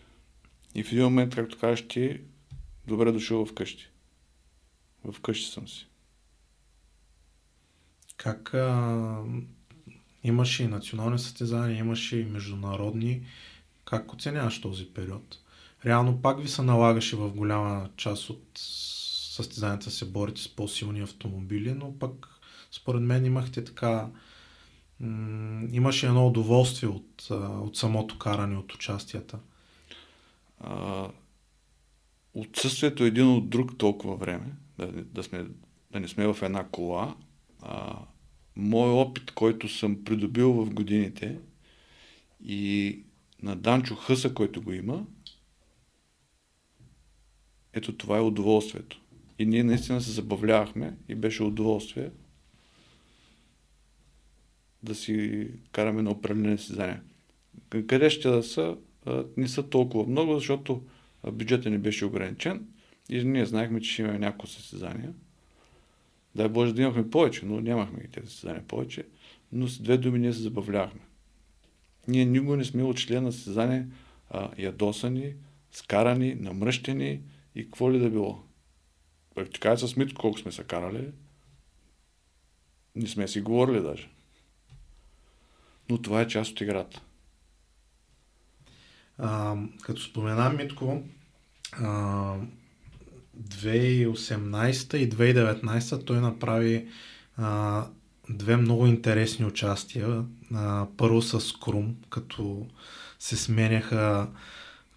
[0.75, 2.21] И в един момент, както кажеш ти,
[2.87, 3.89] добре дошъл вкъщи.
[5.13, 5.87] Вкъщи съм си.
[8.17, 9.25] Как а,
[10.25, 13.27] имаше и национални състезания, имаше и международни.
[13.85, 15.39] Как оценяваш този период?
[15.87, 21.73] Реално пак ви се налагаше в голяма част от състезанията се борите с по-силни автомобили,
[21.75, 22.29] но пък
[22.71, 24.09] според мен имахте така
[25.01, 29.39] м- имаше едно удоволствие от, от самото каране, от участията.
[30.61, 31.09] А,
[32.35, 35.47] отсъствието един от друг толкова време, да, да, сме,
[35.91, 37.17] да не сме в една кола,
[37.63, 37.99] а,
[38.57, 41.39] мой опит, който съм придобил в годините
[42.45, 43.03] и
[43.43, 45.07] на Данчо Хъса, който го има,
[47.73, 49.01] ето това е удоволствието.
[49.39, 52.11] И ние наистина се забавлявахме и беше удоволствие
[54.83, 57.03] да си караме на определени състезания.
[57.87, 58.77] Къде ще да са,
[59.37, 60.83] не са толкова много, защото
[61.33, 62.67] бюджетът ни беше ограничен
[63.09, 65.13] и ние знаехме, че ще имаме няколко състезания.
[66.35, 69.07] Дай Боже да имахме повече, но нямахме и тези състезания повече.
[69.53, 71.01] Но с две думи ние се забавлявахме.
[72.09, 73.87] Ние никога не сме отшли на състезание
[74.31, 75.35] а, ядосани,
[75.73, 77.21] скарани, намръщени
[77.55, 78.43] и какво ли да било.
[79.35, 81.11] Така с Митко колко сме се карали,
[82.97, 84.09] не сме си говорили даже.
[85.91, 87.03] Но това е част от играта.
[89.23, 91.03] А, като споменам Митко,
[91.73, 92.35] а,
[93.41, 96.87] 2018 и 2019 той направи
[97.37, 97.85] а,
[98.31, 100.25] две много интересни участия.
[100.55, 102.67] А, първо с Крум, като
[103.19, 104.29] се сменяха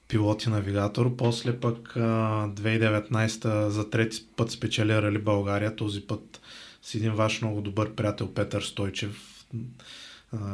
[0.07, 1.15] пилот и навигатор.
[1.15, 1.99] После пък а,
[2.47, 5.76] 2019 за трети път спечели Рали България.
[5.76, 6.41] Този път
[6.82, 9.45] с един ваш много добър приятел Петър Стойчев.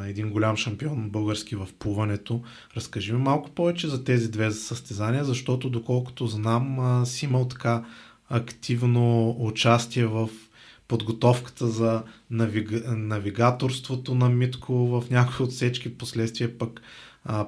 [0.06, 2.42] Един голям шампион български в плуването.
[2.76, 7.86] Разкажи ми малко повече за тези две състезания, защото доколкото знам си имал така
[8.30, 10.30] активно участие в
[10.88, 12.96] подготовката за навига...
[12.96, 16.82] навигаторството на Митко в някои отсечки, последствие пък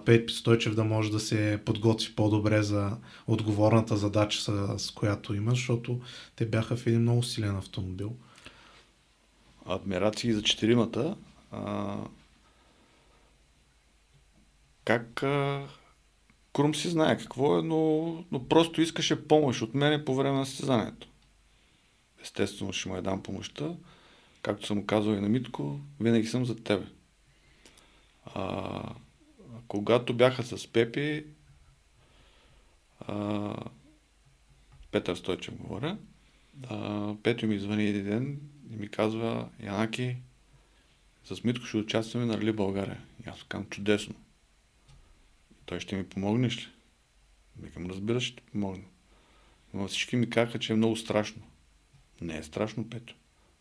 [0.06, 4.42] Пет Стойчев да може да се подготви по-добре за отговорната задача,
[4.78, 6.00] с която има, защото
[6.36, 8.16] те бяха в един много силен автомобил.
[9.66, 11.16] Адмирации за четиримата.
[14.86, 15.68] Как а...
[16.54, 20.46] Крум си знае какво е, но, но просто искаше помощ от мене по време на
[20.46, 21.08] състезанието.
[22.22, 23.74] Естествено ще му я дам помощта.
[24.42, 26.86] Както съм казал и на Митко, винаги съм за тебе.
[28.26, 28.82] А,
[29.68, 31.26] когато бяха с Пепи,
[33.00, 33.56] а,
[34.92, 35.98] Петър Стойчев говоря,
[36.70, 38.40] а, Петю ми звъни един ден
[38.72, 40.18] и ми казва, Янаки,
[41.26, 43.02] с Митко ще участваме на Рали България.
[43.26, 44.16] И аз казвам, чудесно.
[45.72, 46.68] Той ще ми помогнеш ли?
[47.60, 48.84] Викам, разбира, ще ти помогна.
[49.74, 51.42] Но всички ми казаха, че е много страшно.
[52.22, 53.16] Не е страшно, Пето.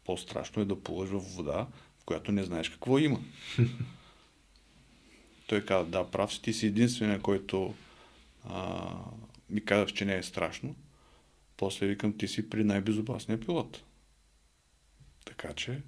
[0.05, 1.67] По-страшно е да плуваш в вода,
[1.99, 3.21] в която не знаеш какво има.
[5.47, 7.75] Той каза, да, прав си, ти си единствения, който
[8.45, 8.91] а,
[9.51, 10.77] ми казах, че не е страшно.
[11.57, 13.83] После викам, ти си при най-безопасния пилот.
[15.25, 15.83] Така че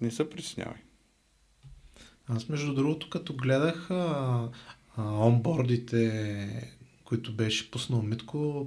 [0.00, 0.78] не се притеснявай.
[2.28, 4.48] Аз между другото, като гледах а,
[4.98, 6.72] онбордите,
[7.04, 8.66] които беше пуснал Митко,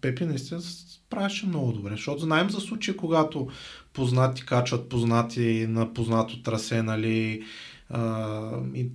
[0.00, 3.48] Пепи наистина справяше много добре, защото знаем за случаи, когато
[3.92, 7.42] познати качват познати на познато трасе, нали,
[7.88, 8.88] а, и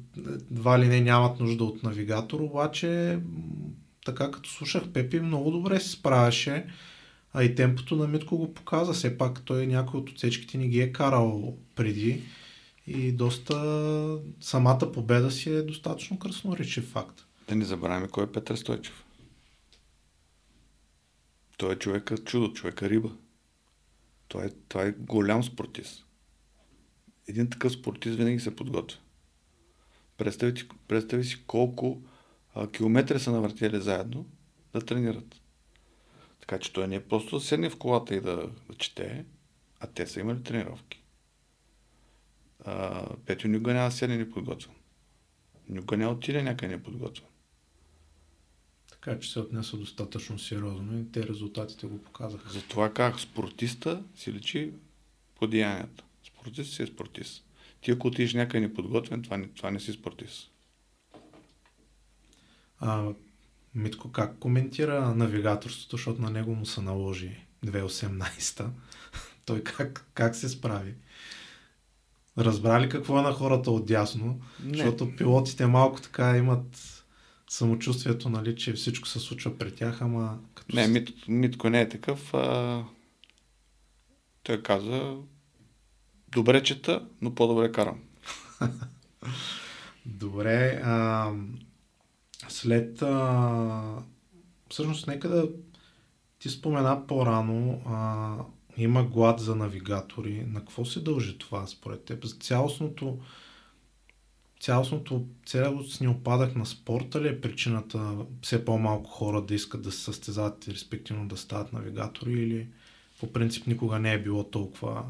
[0.51, 3.19] два ли не нямат нужда от навигатор, обаче
[4.05, 6.65] така като слушах Пепи много добре се справяше,
[7.33, 10.81] а и темпото на Митко го показа, все пак той някой от отсечките ни ги
[10.81, 12.21] е карал преди
[12.87, 17.25] и доста самата победа си е достатъчно красноречив факт.
[17.47, 19.05] Да не забравяме кой е Петър Стойчев.
[21.57, 23.11] Той е човека чудо, човека риба.
[24.27, 26.05] Той е, той е голям спортист.
[27.27, 28.99] Един такъв спортист винаги се подготвя.
[30.17, 32.01] Представи, представи си колко
[32.55, 34.25] а, километри са навъртели заедно
[34.73, 35.41] да тренират.
[36.39, 38.35] Така че той не е просто да седне в колата и да,
[38.69, 39.25] да чете,
[39.79, 41.04] а те са имали тренировки.
[42.65, 44.73] А, Петю никога няма седне неподготвен.
[45.69, 47.27] Никога не отиде някъде неподготвен.
[48.91, 52.49] Така че се отнеса достатъчно сериозно и те резултатите го показаха.
[52.49, 54.71] Затова как спортиста си лечи
[55.35, 56.03] по деянията.
[56.23, 57.45] Спортист си е спортист.
[57.81, 60.51] Ти ако отидеш някъде неподготвен, това не, това не си спортист.
[62.79, 63.13] А,
[63.75, 68.71] Митко как коментира навигаторството, защото на него му се наложи 2018-та.
[69.45, 70.93] Той как, как се справи?
[72.37, 74.41] Разбрали какво е на хората отдясно?
[74.63, 74.77] Не.
[74.77, 76.95] Защото пилотите малко така имат
[77.49, 80.39] самочувствието, нали, че всичко се случва при тях, ама...
[80.55, 82.33] Като не, Мит, Митко не е такъв.
[82.33, 82.83] А...
[84.43, 85.15] Той каза,
[86.31, 87.99] добре чета, но по-добре карам.
[90.05, 90.81] добре.
[90.83, 91.31] А...
[92.47, 93.01] След...
[93.01, 94.03] А...
[94.69, 95.49] Всъщност, нека да
[96.39, 98.35] ти спомена по-рано, а...
[98.77, 100.45] има глад за навигатори.
[100.47, 102.25] На какво се дължи това според теб?
[102.25, 103.19] Цялостното
[104.59, 110.03] цялостното, цялостния опадък на спорта ли е причината все по-малко хора да искат да се
[110.03, 112.67] състезават и респективно да стават навигатори или
[113.19, 115.03] по принцип никога не е било толкова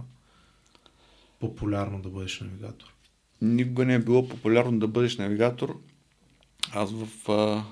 [1.40, 2.94] популярно да бъдеш навигатор?
[3.42, 5.80] Никога не е било популярно да бъдеш навигатор.
[6.72, 7.64] Аз в а,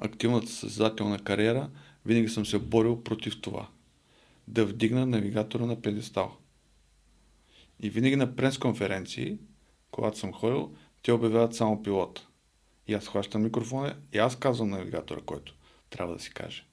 [0.00, 1.70] активната състезателна кариера
[2.06, 3.68] винаги съм се борил против това.
[4.48, 6.36] Да вдигна навигатора на педестал.
[7.80, 9.38] И винаги на пресконференции,
[9.90, 12.28] когато съм ходил, те обявяват само пилота.
[12.86, 15.54] И аз хващам микрофона и аз казвам навигатора, който
[15.90, 16.66] трябва да си каже.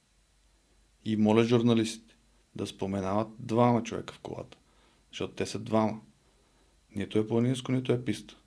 [1.06, 2.16] И моля журналистите
[2.56, 4.58] да споменават двама човека в колата.
[5.12, 6.02] Защото те са двама.
[6.96, 8.38] Нито е планинско, нито е писта.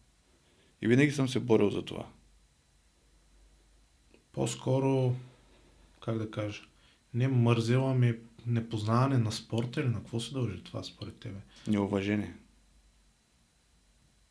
[0.82, 2.06] И винаги съм се борил за това.
[4.32, 5.14] По-скоро,
[6.00, 6.62] как да кажа,
[7.14, 8.14] не мързела ми
[8.46, 11.38] непознаване на спорта или на какво се дължи това според тебе?
[11.66, 12.34] Неуважение.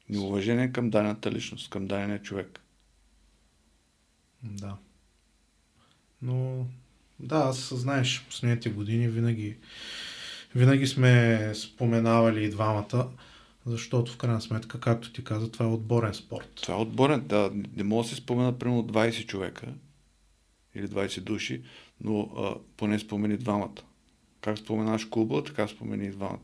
[0.09, 2.59] Неуважение към дадената личност, към дадения човек.
[4.43, 4.77] Да.
[6.21, 6.65] Но
[7.19, 9.57] да, аз знаеш, последните години винаги,
[10.55, 13.09] винаги сме споменавали и двамата,
[13.65, 16.51] защото в крайна сметка, както ти каза, това е отборен спорт.
[16.55, 17.51] Това е отборен, да.
[17.75, 19.67] Не мога да се спомена примерно 20 човека
[20.75, 21.63] или 20 души,
[22.01, 23.81] но а, поне спомени двамата.
[24.41, 26.39] Как споменаш клуба, така спомени и двамата.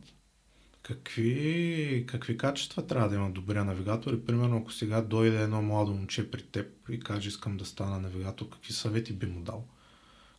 [0.83, 4.13] Какви, какви качества трябва да има добрия навигатор?
[4.13, 7.99] И примерно, ако сега дойде едно младо момче при теб и каже искам да стана
[7.99, 9.67] навигатор, какви съвети би му дал?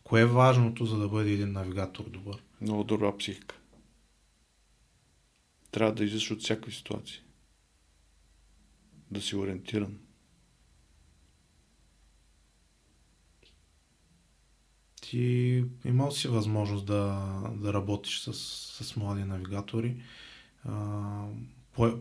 [0.03, 2.43] Кое е важното, за да бъде един навигатор добър?
[2.61, 3.55] Много добра психика.
[5.71, 7.21] Трябва да излизаш от всякакви ситуации.
[9.11, 9.97] Да си ориентиран.
[15.09, 18.33] Ти имал си възможност да, да работиш с,
[18.83, 20.01] с млади навигатори
[20.63, 21.27] а,
[21.73, 21.99] по,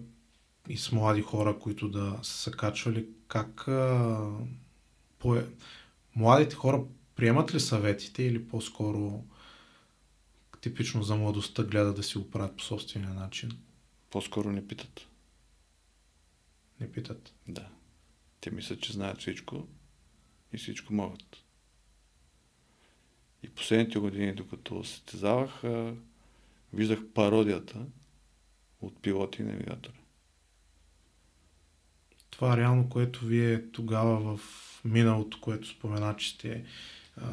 [0.69, 4.31] и с млади хора, които да са качвали, как а,
[5.19, 5.43] по,
[6.17, 6.85] младите хора
[7.17, 9.25] приемат ли съветите или по-скоро
[10.61, 13.59] типично за младостта гледат да си го правят по собствения начин?
[14.11, 15.07] По-скоро не питат.
[16.81, 17.35] Не питат?
[17.49, 17.69] Да.
[18.41, 19.69] Те мислят, че знаят всичко
[20.53, 21.44] и всичко могат.
[23.45, 25.63] И последните години, докато състезавах,
[26.73, 27.79] виждах пародията
[28.81, 30.01] от пилоти и навигатори.
[32.31, 34.41] Това реално, което вие тогава в
[34.85, 36.65] миналото, което спомена, че сте
[37.17, 37.27] а,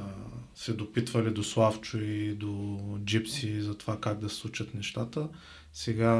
[0.56, 5.30] се допитвали до Славчо и до Джипси за това как да се случат нещата,
[5.74, 6.16] сега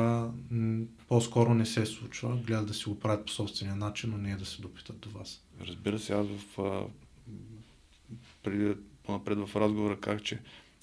[0.52, 2.38] м- по-скоро не се случва.
[2.38, 5.10] Гледат да си го правят по собствения начин, но не е да се допитат до
[5.10, 5.44] вас.
[5.62, 6.86] Разбира се, аз в, а,
[8.44, 8.76] преди,
[9.10, 10.40] напред в разговора казах, че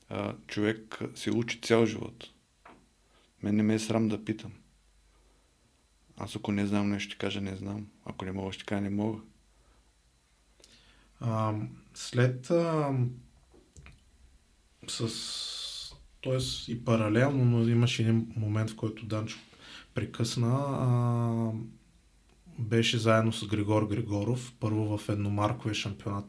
[0.09, 2.31] а, човек се учи цял живот.
[3.43, 4.53] Мен не ме е срам да питам.
[6.17, 7.87] Аз ако не знам нещо, ще кажа не знам.
[8.05, 9.19] Ако не мога, ще кажа не мога.
[11.21, 11.55] А,
[11.95, 12.95] след а,
[14.89, 15.09] с
[16.23, 16.73] т.е.
[16.73, 19.39] и паралелно, но имаше един момент, в който Данчо
[19.95, 20.57] прекъсна.
[20.59, 21.53] А,
[22.59, 26.27] беше заедно с Григор Григоров, първо в едномарковия шампионат.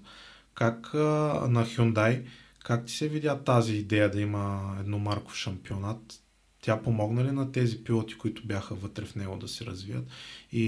[0.59, 2.25] Как на Hyundai,
[2.63, 6.23] как ти се видя тази идея да има едномарков шампионат?
[6.61, 10.07] Тя помогна ли на тези пилоти, които бяха вътре в него да се развият?
[10.51, 10.63] И,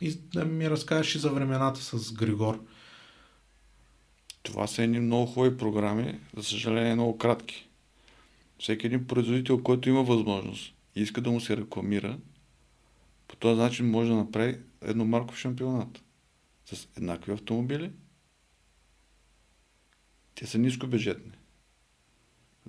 [0.00, 2.64] и да ми разкажеш и за времената с Григор.
[4.42, 7.68] Това са едни много хубави програми, за съжаление много кратки.
[8.58, 12.18] Всеки един производител, който има възможност и иска да му се рекламира,
[13.28, 16.02] по този начин може да направи едномарков шампионат.
[16.66, 17.90] С еднакви автомобили.
[20.38, 21.32] Те са нискобюджетни.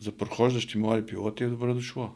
[0.01, 2.13] За прохождащи млади пилоти е добре дошло.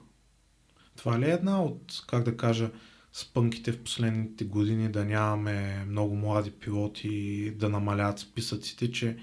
[0.95, 2.71] Това ли е една от, как да кажа,
[3.13, 9.17] спънките в последните години да нямаме много млади пилоти да намалят списъците, че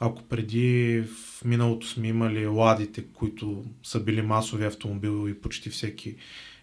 [0.00, 6.16] ако преди в миналото сме имали ладите, които са били масови автомобили и почти всеки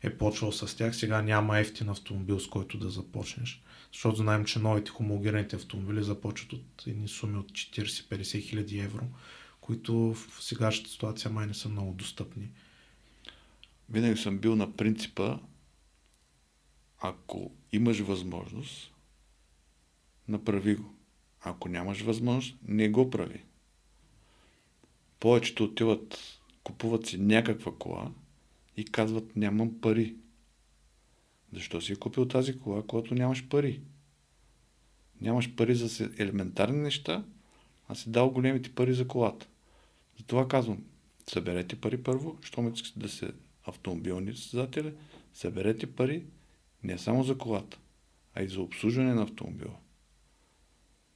[0.03, 3.63] е почвал с тях, сега няма ефтин автомобил, с който да започнеш.
[3.93, 9.03] Защото знаем, че новите хомологираните автомобили започват от едни суми от 40-50 хиляди евро,
[9.61, 12.49] които в сегашната ситуация май не са много достъпни.
[13.89, 15.39] Винаги съм бил на принципа,
[16.99, 18.93] ако имаш възможност,
[20.27, 20.93] направи го.
[21.41, 23.43] Ако нямаш възможност, не го прави.
[25.19, 28.11] Повечето отиват, купуват си някаква кола
[28.77, 30.15] и казват нямам пари.
[31.53, 33.81] Защо си е купил тази кола, когато нямаш пари?
[35.21, 37.23] Нямаш пари за елементарни неща,
[37.87, 39.47] а си дал големите пари за колата.
[40.17, 40.83] Затова казвам,
[41.29, 43.31] съберете пари първо, щом искате да се
[43.65, 44.93] автомобилни създатели,
[45.33, 46.23] съберете пари
[46.83, 47.79] не само за колата,
[48.35, 49.75] а и за обслужване на автомобила.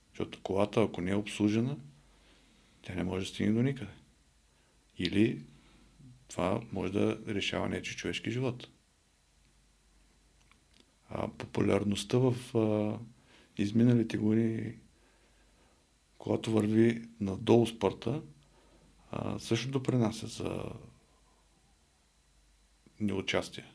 [0.10, 1.78] Защото колата, ако не е обслужена,
[2.82, 3.92] тя не може да стигне до никъде.
[4.98, 5.44] Или
[6.28, 8.68] това може да решава нечи човешки живот.
[11.16, 13.00] А популярността в а,
[13.58, 14.74] изминалите години,
[16.18, 18.22] когато върви надолу спорта,
[19.12, 20.64] а, също допринася за
[23.00, 23.66] неучастие.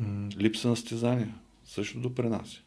[0.00, 0.36] Mm.
[0.36, 2.60] Липса на стезания също допринася.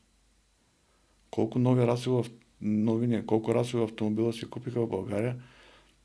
[1.32, 2.30] Колко нови расови,
[2.62, 5.44] нови не, колко расови автомобила се купиха в България,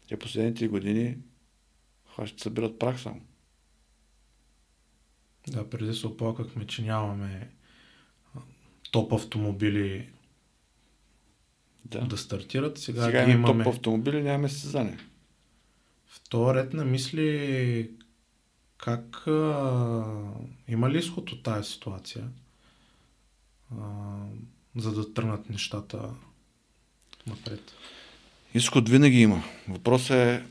[0.09, 1.16] те последните години
[2.24, 3.20] ще събират прах само.
[5.51, 7.51] Да, преди се оплакахме, че нямаме
[8.90, 10.09] топ автомобили
[11.84, 12.78] да, да стартират.
[12.78, 14.99] Сега, Сега имаме имаме топ автомобили, нямаме състезание.
[16.07, 17.91] В този ред на мисли
[18.79, 20.04] как а,
[20.68, 22.29] има ли изход от тази ситуация,
[23.72, 23.83] а,
[24.76, 26.11] за да тръгнат нещата
[27.26, 27.61] напред?
[28.54, 29.42] Изход винаги има.
[29.68, 30.45] Въпросът е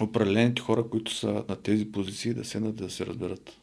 [0.00, 3.56] определените хора, които са на тези позиции, да седнат да се разберат.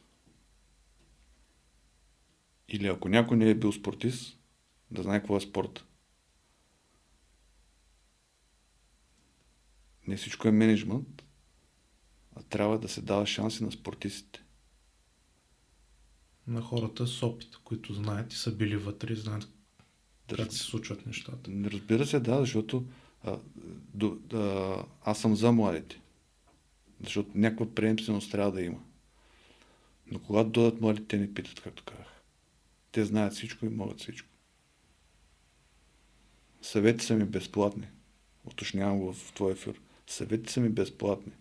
[2.74, 4.38] Или ако някой не е бил спортист,
[4.90, 5.84] да знае какво е спорт.
[10.06, 11.24] Не всичко е менеджмент,
[12.36, 14.44] а трябва да се дава шанси на спортистите.
[16.46, 19.48] На хората с опит, които знаят и са били вътре и знаят
[20.28, 21.50] да, как се случват нещата.
[21.64, 22.86] Разбира се, да, защото
[23.22, 23.38] а,
[23.94, 26.00] до, а, аз съм за младите.
[27.00, 28.80] Защото някаква приемственост трябва да има.
[30.06, 32.13] Но когато дойдат младите, те не питат, както казах.
[32.94, 34.28] Те знаят всичко и могат всичко.
[36.62, 37.86] Съвети са ми безплатни.
[38.44, 39.80] Уточнявам в твой ефир.
[40.06, 41.32] Съвети са ми безплатни.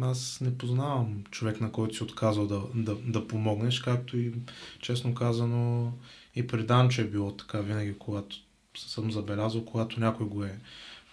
[0.00, 4.32] Аз не познавам човек, на който си отказал да, да, да помогнеш, както и
[4.80, 5.92] честно казано
[6.34, 8.36] и при Данчо е било така винаги, когато
[8.76, 10.58] съм забелязал, когато някой го е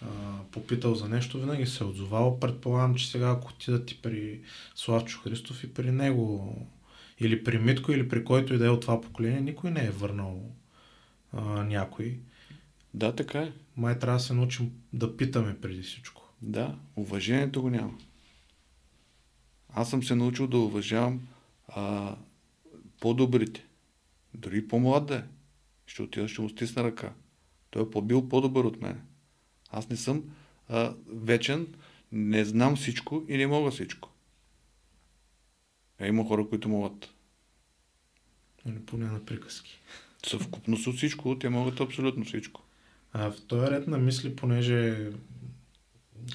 [0.02, 0.06] а,
[0.52, 2.40] попитал за нещо, винаги се е отзовал.
[2.40, 4.40] Предполагам, че сега ако отидат и при
[4.74, 6.56] Славчо Христов и при него,
[7.20, 9.90] или при Митко, или при който и да е от това поколение, никой не е
[9.90, 10.50] върнал
[11.32, 12.18] а, някой.
[12.94, 13.52] Да, така е.
[13.76, 16.22] Май трябва да се научим да питаме преди всичко.
[16.42, 17.98] Да, уважението го няма.
[19.68, 21.20] Аз съм се научил да уважавам
[21.68, 22.16] а,
[23.00, 23.66] по-добрите.
[24.34, 25.22] Дори по-млад да е.
[25.86, 27.12] Ще отида, ще му стисна ръка.
[27.70, 29.00] Той е по-бил по-добър от мен.
[29.70, 30.24] Аз не съм
[30.68, 31.66] а, вечен,
[32.12, 34.10] не знам всичко и не мога всичко.
[36.00, 37.10] Е, има хора, които могат.
[38.66, 39.78] Или поне на приказки.
[40.26, 42.62] Съвкупност от всичко, те могат абсолютно всичко.
[43.12, 45.10] А в този ред на мисли, понеже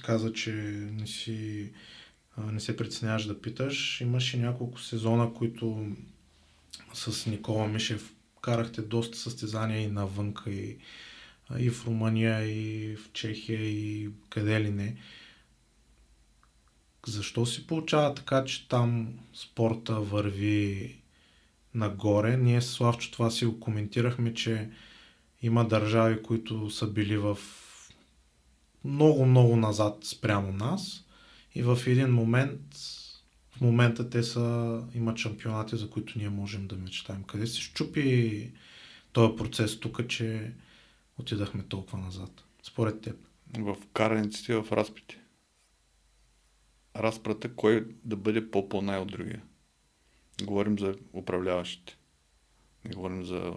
[0.03, 0.51] каза, че
[0.91, 1.69] не си
[2.37, 5.91] не се притесняваш да питаш, имаше няколко сезона, които
[6.93, 10.77] с Никола Мишев карахте доста състезания и навънка, и,
[11.57, 14.95] и в Румъния, и в Чехия, и къде ли не.
[17.07, 20.95] Защо си получава така, че там спорта върви
[21.73, 22.37] нагоре?
[22.37, 24.69] Ние с Славчо това си го коментирахме, че
[25.41, 27.37] има държави, които са били в
[28.83, 31.05] много-много назад спрямо нас
[31.55, 32.61] и в един момент
[33.57, 37.23] в момента те са, имат шампионати, за които ние можем да мечтаем.
[37.23, 38.51] Къде се щупи
[39.11, 40.53] този процес тук, че
[41.17, 42.43] отидахме толкова назад?
[42.63, 43.15] Според теб.
[43.57, 45.17] В караниците в разпити.
[46.95, 49.43] Разпрата кой да бъде по-по-най от другия.
[50.43, 51.97] Говорим за управляващите.
[52.85, 53.53] Не говорим за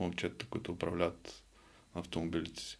[0.00, 1.44] момчета, които управляват
[1.94, 2.78] автомобилите си.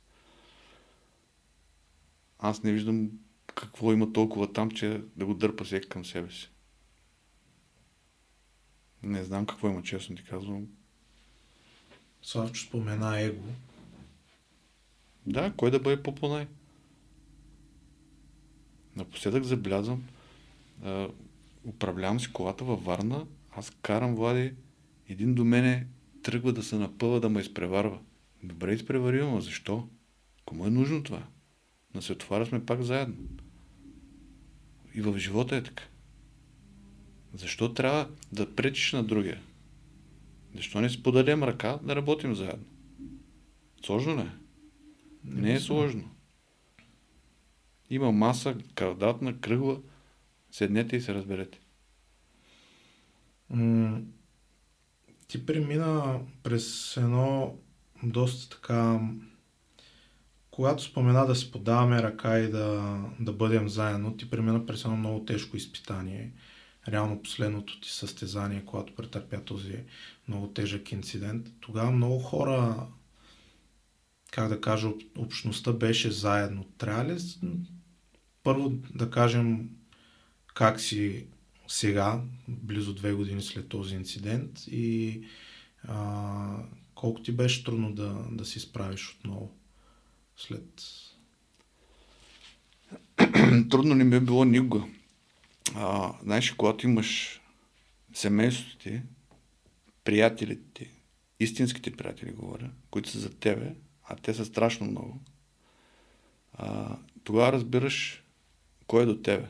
[2.38, 3.10] Аз не виждам
[3.46, 6.50] какво има толкова там, че да го дърпа всеки към себе си.
[9.02, 10.66] Не знам какво има, честно ти казвам.
[12.22, 13.42] Славчо спомена его.
[15.26, 16.46] Да, кой да бъде по-понай?
[18.96, 20.02] Напоследък забелязвам,
[20.84, 21.08] а,
[21.64, 24.52] управлявам си колата във Варна, аз карам Влади,
[25.08, 25.86] един до мене
[26.22, 27.98] тръгва да се напъва да ме изпреварва.
[28.42, 29.88] Добре изпреварил, но защо?
[30.44, 31.22] Кому е нужно това?
[31.94, 33.16] На светофара сме пак заедно.
[34.94, 35.84] И в живота е така.
[37.34, 39.42] Защо трябва да пречиш на другия?
[40.54, 42.66] Защо не споделям ръка да работим заедно?
[43.84, 44.30] Сложно ли е?
[45.24, 46.15] Не е сложно.
[47.90, 49.80] Има маса, квадратна, кръгла.
[50.50, 51.60] Седнете и се разберете.
[53.50, 54.00] М-
[55.28, 57.58] ти премина през едно
[58.02, 59.00] доста така
[60.56, 64.96] когато спомена да си подаваме ръка и да, да бъдем заедно, ти премина през едно
[64.96, 66.32] много тежко изпитание.
[66.88, 69.84] Реално последното ти състезание, когато претърпя този
[70.28, 71.46] много тежък инцидент.
[71.60, 72.86] Тогава много хора,
[74.32, 74.88] как да кажа,
[75.18, 76.64] общността беше заедно.
[76.78, 77.18] Трябва ли
[78.46, 79.70] първо да кажем
[80.54, 81.26] как си
[81.68, 85.20] сега, близо две години след този инцидент и
[85.82, 86.64] а,
[86.94, 89.56] колко ти беше трудно да, да си справиш отново?
[90.36, 90.82] след...
[93.70, 94.84] Трудно не ми е било никога.
[95.74, 97.40] А, знаеш, когато имаш
[98.14, 99.02] семейството ти,
[100.04, 100.90] приятелите ти,
[101.40, 103.74] истинските приятели говоря, които са за тебе,
[104.04, 105.20] а те са страшно много,
[106.52, 108.22] а, тогава разбираш
[108.86, 109.48] кой е до тебе.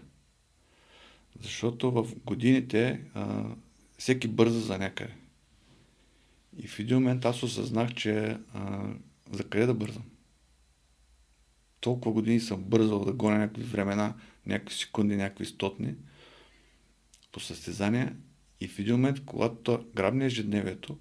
[1.41, 3.45] Защото в годините а,
[3.99, 5.15] всеки бърза за някъде.
[6.59, 8.91] И в един момент аз осъзнах, че а,
[9.33, 10.03] за къде да бързам
[11.87, 14.15] толкова години съм бързал да гоня някакви времена,
[14.47, 15.95] някакви секунди, някакви стотни
[17.33, 18.17] по състезания
[18.61, 20.99] и в един момент, когато грабне ежедневието,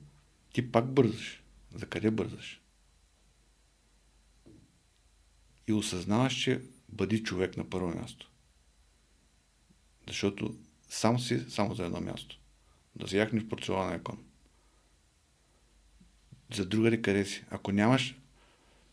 [0.53, 1.43] ти пак бързаш.
[1.75, 2.61] За къде бързаш?
[5.67, 6.61] И осъзнаваш, че
[6.95, 8.31] бъди човек на първо място.
[10.07, 10.55] Защото
[10.89, 12.39] сам си само за едно място.
[12.95, 14.23] Да се яхнеш порцелана кон.
[16.53, 17.45] За другари къде си.
[17.49, 18.15] Ако нямаш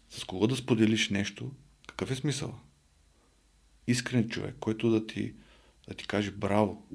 [0.09, 1.53] с кого да споделиш нещо,
[1.87, 2.59] какъв е смисъл?
[3.87, 5.35] Искрен човек, който да ти,
[5.89, 6.87] да ти каже браво,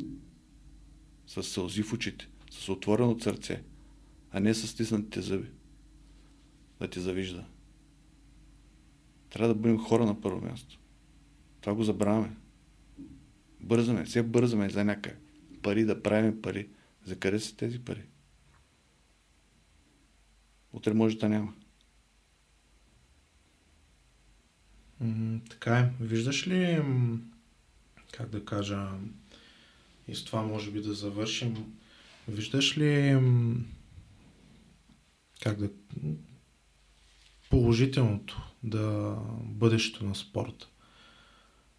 [1.28, 3.64] с сълзи в очите, с отворено сърце,
[4.32, 5.50] а не с стиснатите зъби,
[6.80, 7.46] да ти завижда.
[9.30, 10.80] Трябва да бъдем хора на първо място.
[11.68, 12.35] Това го забравяме.
[13.60, 15.18] Бързаме, все бързаме за някъде.
[15.61, 16.69] Пари да правим пари.
[17.06, 18.03] За къде са тези пари?
[20.73, 21.53] Утре може да няма.
[25.49, 25.91] така е.
[25.99, 26.81] Виждаш ли,
[28.11, 28.89] как да кажа,
[30.07, 31.73] и с това може би да завършим,
[32.27, 33.19] виждаш ли
[35.41, 35.69] как да
[37.49, 40.68] положителното да бъдещето на спорта?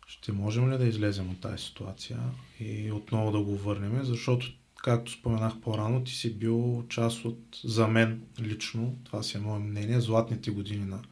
[0.09, 2.21] Ще можем ли да излезем от тази ситуация
[2.61, 7.89] и отново да го върнем, защото както споменах по-рано, ти си бил част от, за
[7.89, 11.03] мен лично, това си е мое мнение, златните години на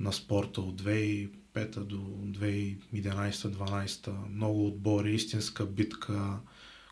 [0.00, 4.28] на спорта от 2005 до 2011-2012.
[4.28, 6.40] Много отбори, истинска битка,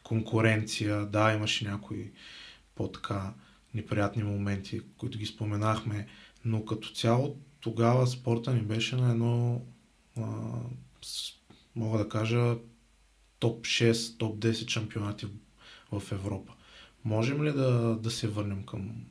[0.03, 1.07] конкуренция.
[1.07, 2.13] Да, имаше някои
[2.75, 3.35] по-така
[3.75, 6.07] неприятни моменти, които ги споменахме,
[6.45, 9.63] но като цяло тогава спорта ни беше на едно,
[10.17, 10.23] а,
[11.77, 12.57] мога да кажа,
[13.39, 15.27] топ 6, топ 10 шампионати
[15.93, 16.53] в, Европа.
[17.05, 19.07] Можем ли да, да се върнем към,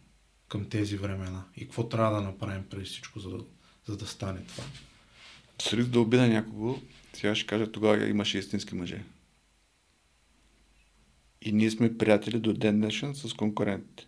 [0.47, 1.45] към тези времена?
[1.55, 3.29] И какво трябва да направим преди всичко, за
[3.87, 4.63] за да стане това?
[5.61, 6.81] С риск да обида някого,
[7.13, 9.03] сега ще кажа, тогава имаше истински мъже.
[11.41, 14.07] И ние сме приятели до ден днешен с конкурентите.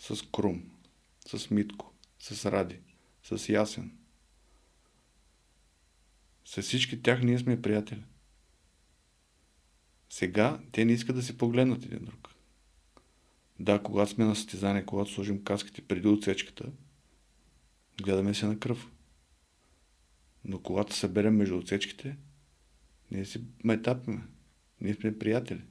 [0.00, 0.62] С Крум,
[1.28, 2.78] с Митко, с Ради,
[3.22, 3.92] с Ясен.
[6.48, 8.02] С всички тях ние сме приятели.
[10.10, 12.34] Сега те не искат да се погледнат един друг.
[13.60, 16.72] Да, когато сме на състезание, когато сложим каските преди отсечката,
[18.02, 18.90] гледаме се на кръв.
[20.44, 22.16] Но когато съберем между отсечките,
[23.10, 24.22] ние си майтапиме.
[24.80, 25.62] Ние сме приятели.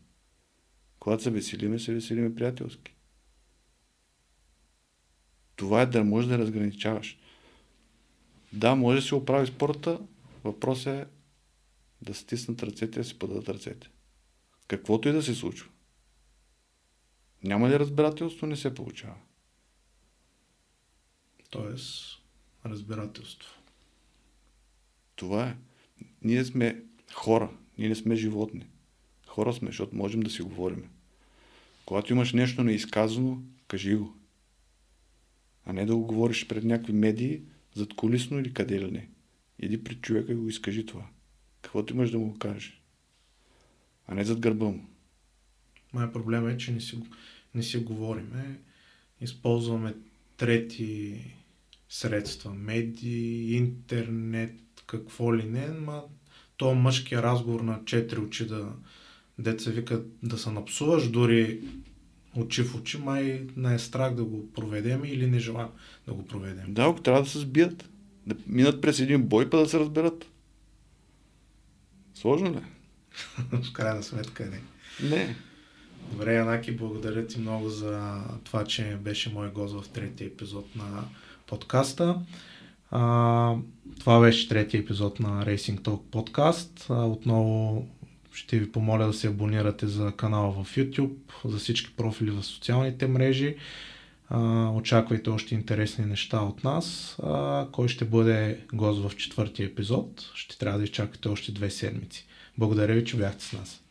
[1.00, 2.96] Когато се веселиме, се веселиме приятелски.
[5.56, 7.18] Това е да можеш да разграничаваш.
[8.54, 10.00] Да, може да си оправи спорта,
[10.48, 11.06] въпросът е
[12.02, 13.90] да стиснат ръцете и да си подадат ръцете.
[14.68, 15.70] Каквото и да се случва.
[17.44, 19.16] Няма ли разбирателство, не се получава.
[21.50, 22.20] Тоест,
[22.66, 23.54] разбирателство.
[25.16, 25.58] Това е.
[26.22, 26.84] Ние сме
[27.14, 28.68] хора, ние не сме животни.
[29.28, 30.90] Хора сме, защото можем да си говорим.
[31.86, 34.16] Когато имаш нещо неизказано, кажи го.
[35.66, 37.42] А не да го говориш пред някакви медии,
[37.74, 39.10] зад колисно или къде ли не.
[39.60, 41.08] Иди пред човека и го изкажи това.
[41.62, 42.82] Каквото имаш да му кажеш.
[44.08, 44.90] А не зад гърба му.
[45.94, 47.00] Май проблем е, че не си,
[47.56, 48.60] не си говориме.
[49.22, 49.96] Използваме
[50.38, 51.22] трети
[51.90, 56.04] средства, медии, интернет, какво ли не, ма
[56.58, 58.74] то мъжкия разговор на четири очи да
[59.40, 61.62] деца вика да се напсуваш, дори
[62.36, 65.70] очи в очи, май не е страх да го проведем или не желаем
[66.08, 66.74] да го проведем.
[66.74, 67.90] Да, ако трябва да се сбият.
[68.28, 70.26] Да минат през един бой, па да се разберат.
[72.14, 72.60] Сложно ли?
[73.64, 74.62] в крайна сметка не.
[75.10, 75.36] Не.
[76.12, 81.04] Добре, Янаки, благодаря ти много за това, че беше мой гост в третия епизод на
[81.46, 82.22] подкаста.
[82.92, 83.56] А,
[84.00, 86.86] това беше третия епизод на Racing Talk подкаст.
[86.90, 87.88] А, отново
[88.34, 93.08] ще ви помоля да се абонирате за канала в YouTube, за всички профили в социалните
[93.08, 93.56] мрежи.
[94.30, 97.18] А, очаквайте още интересни неща от нас.
[97.24, 100.32] А, кой ще бъде гост в четвъртия епизод?
[100.34, 102.28] Ще трябва да изчакате още две седмици.
[102.58, 103.82] Благодаря ви, че бяхте с нас.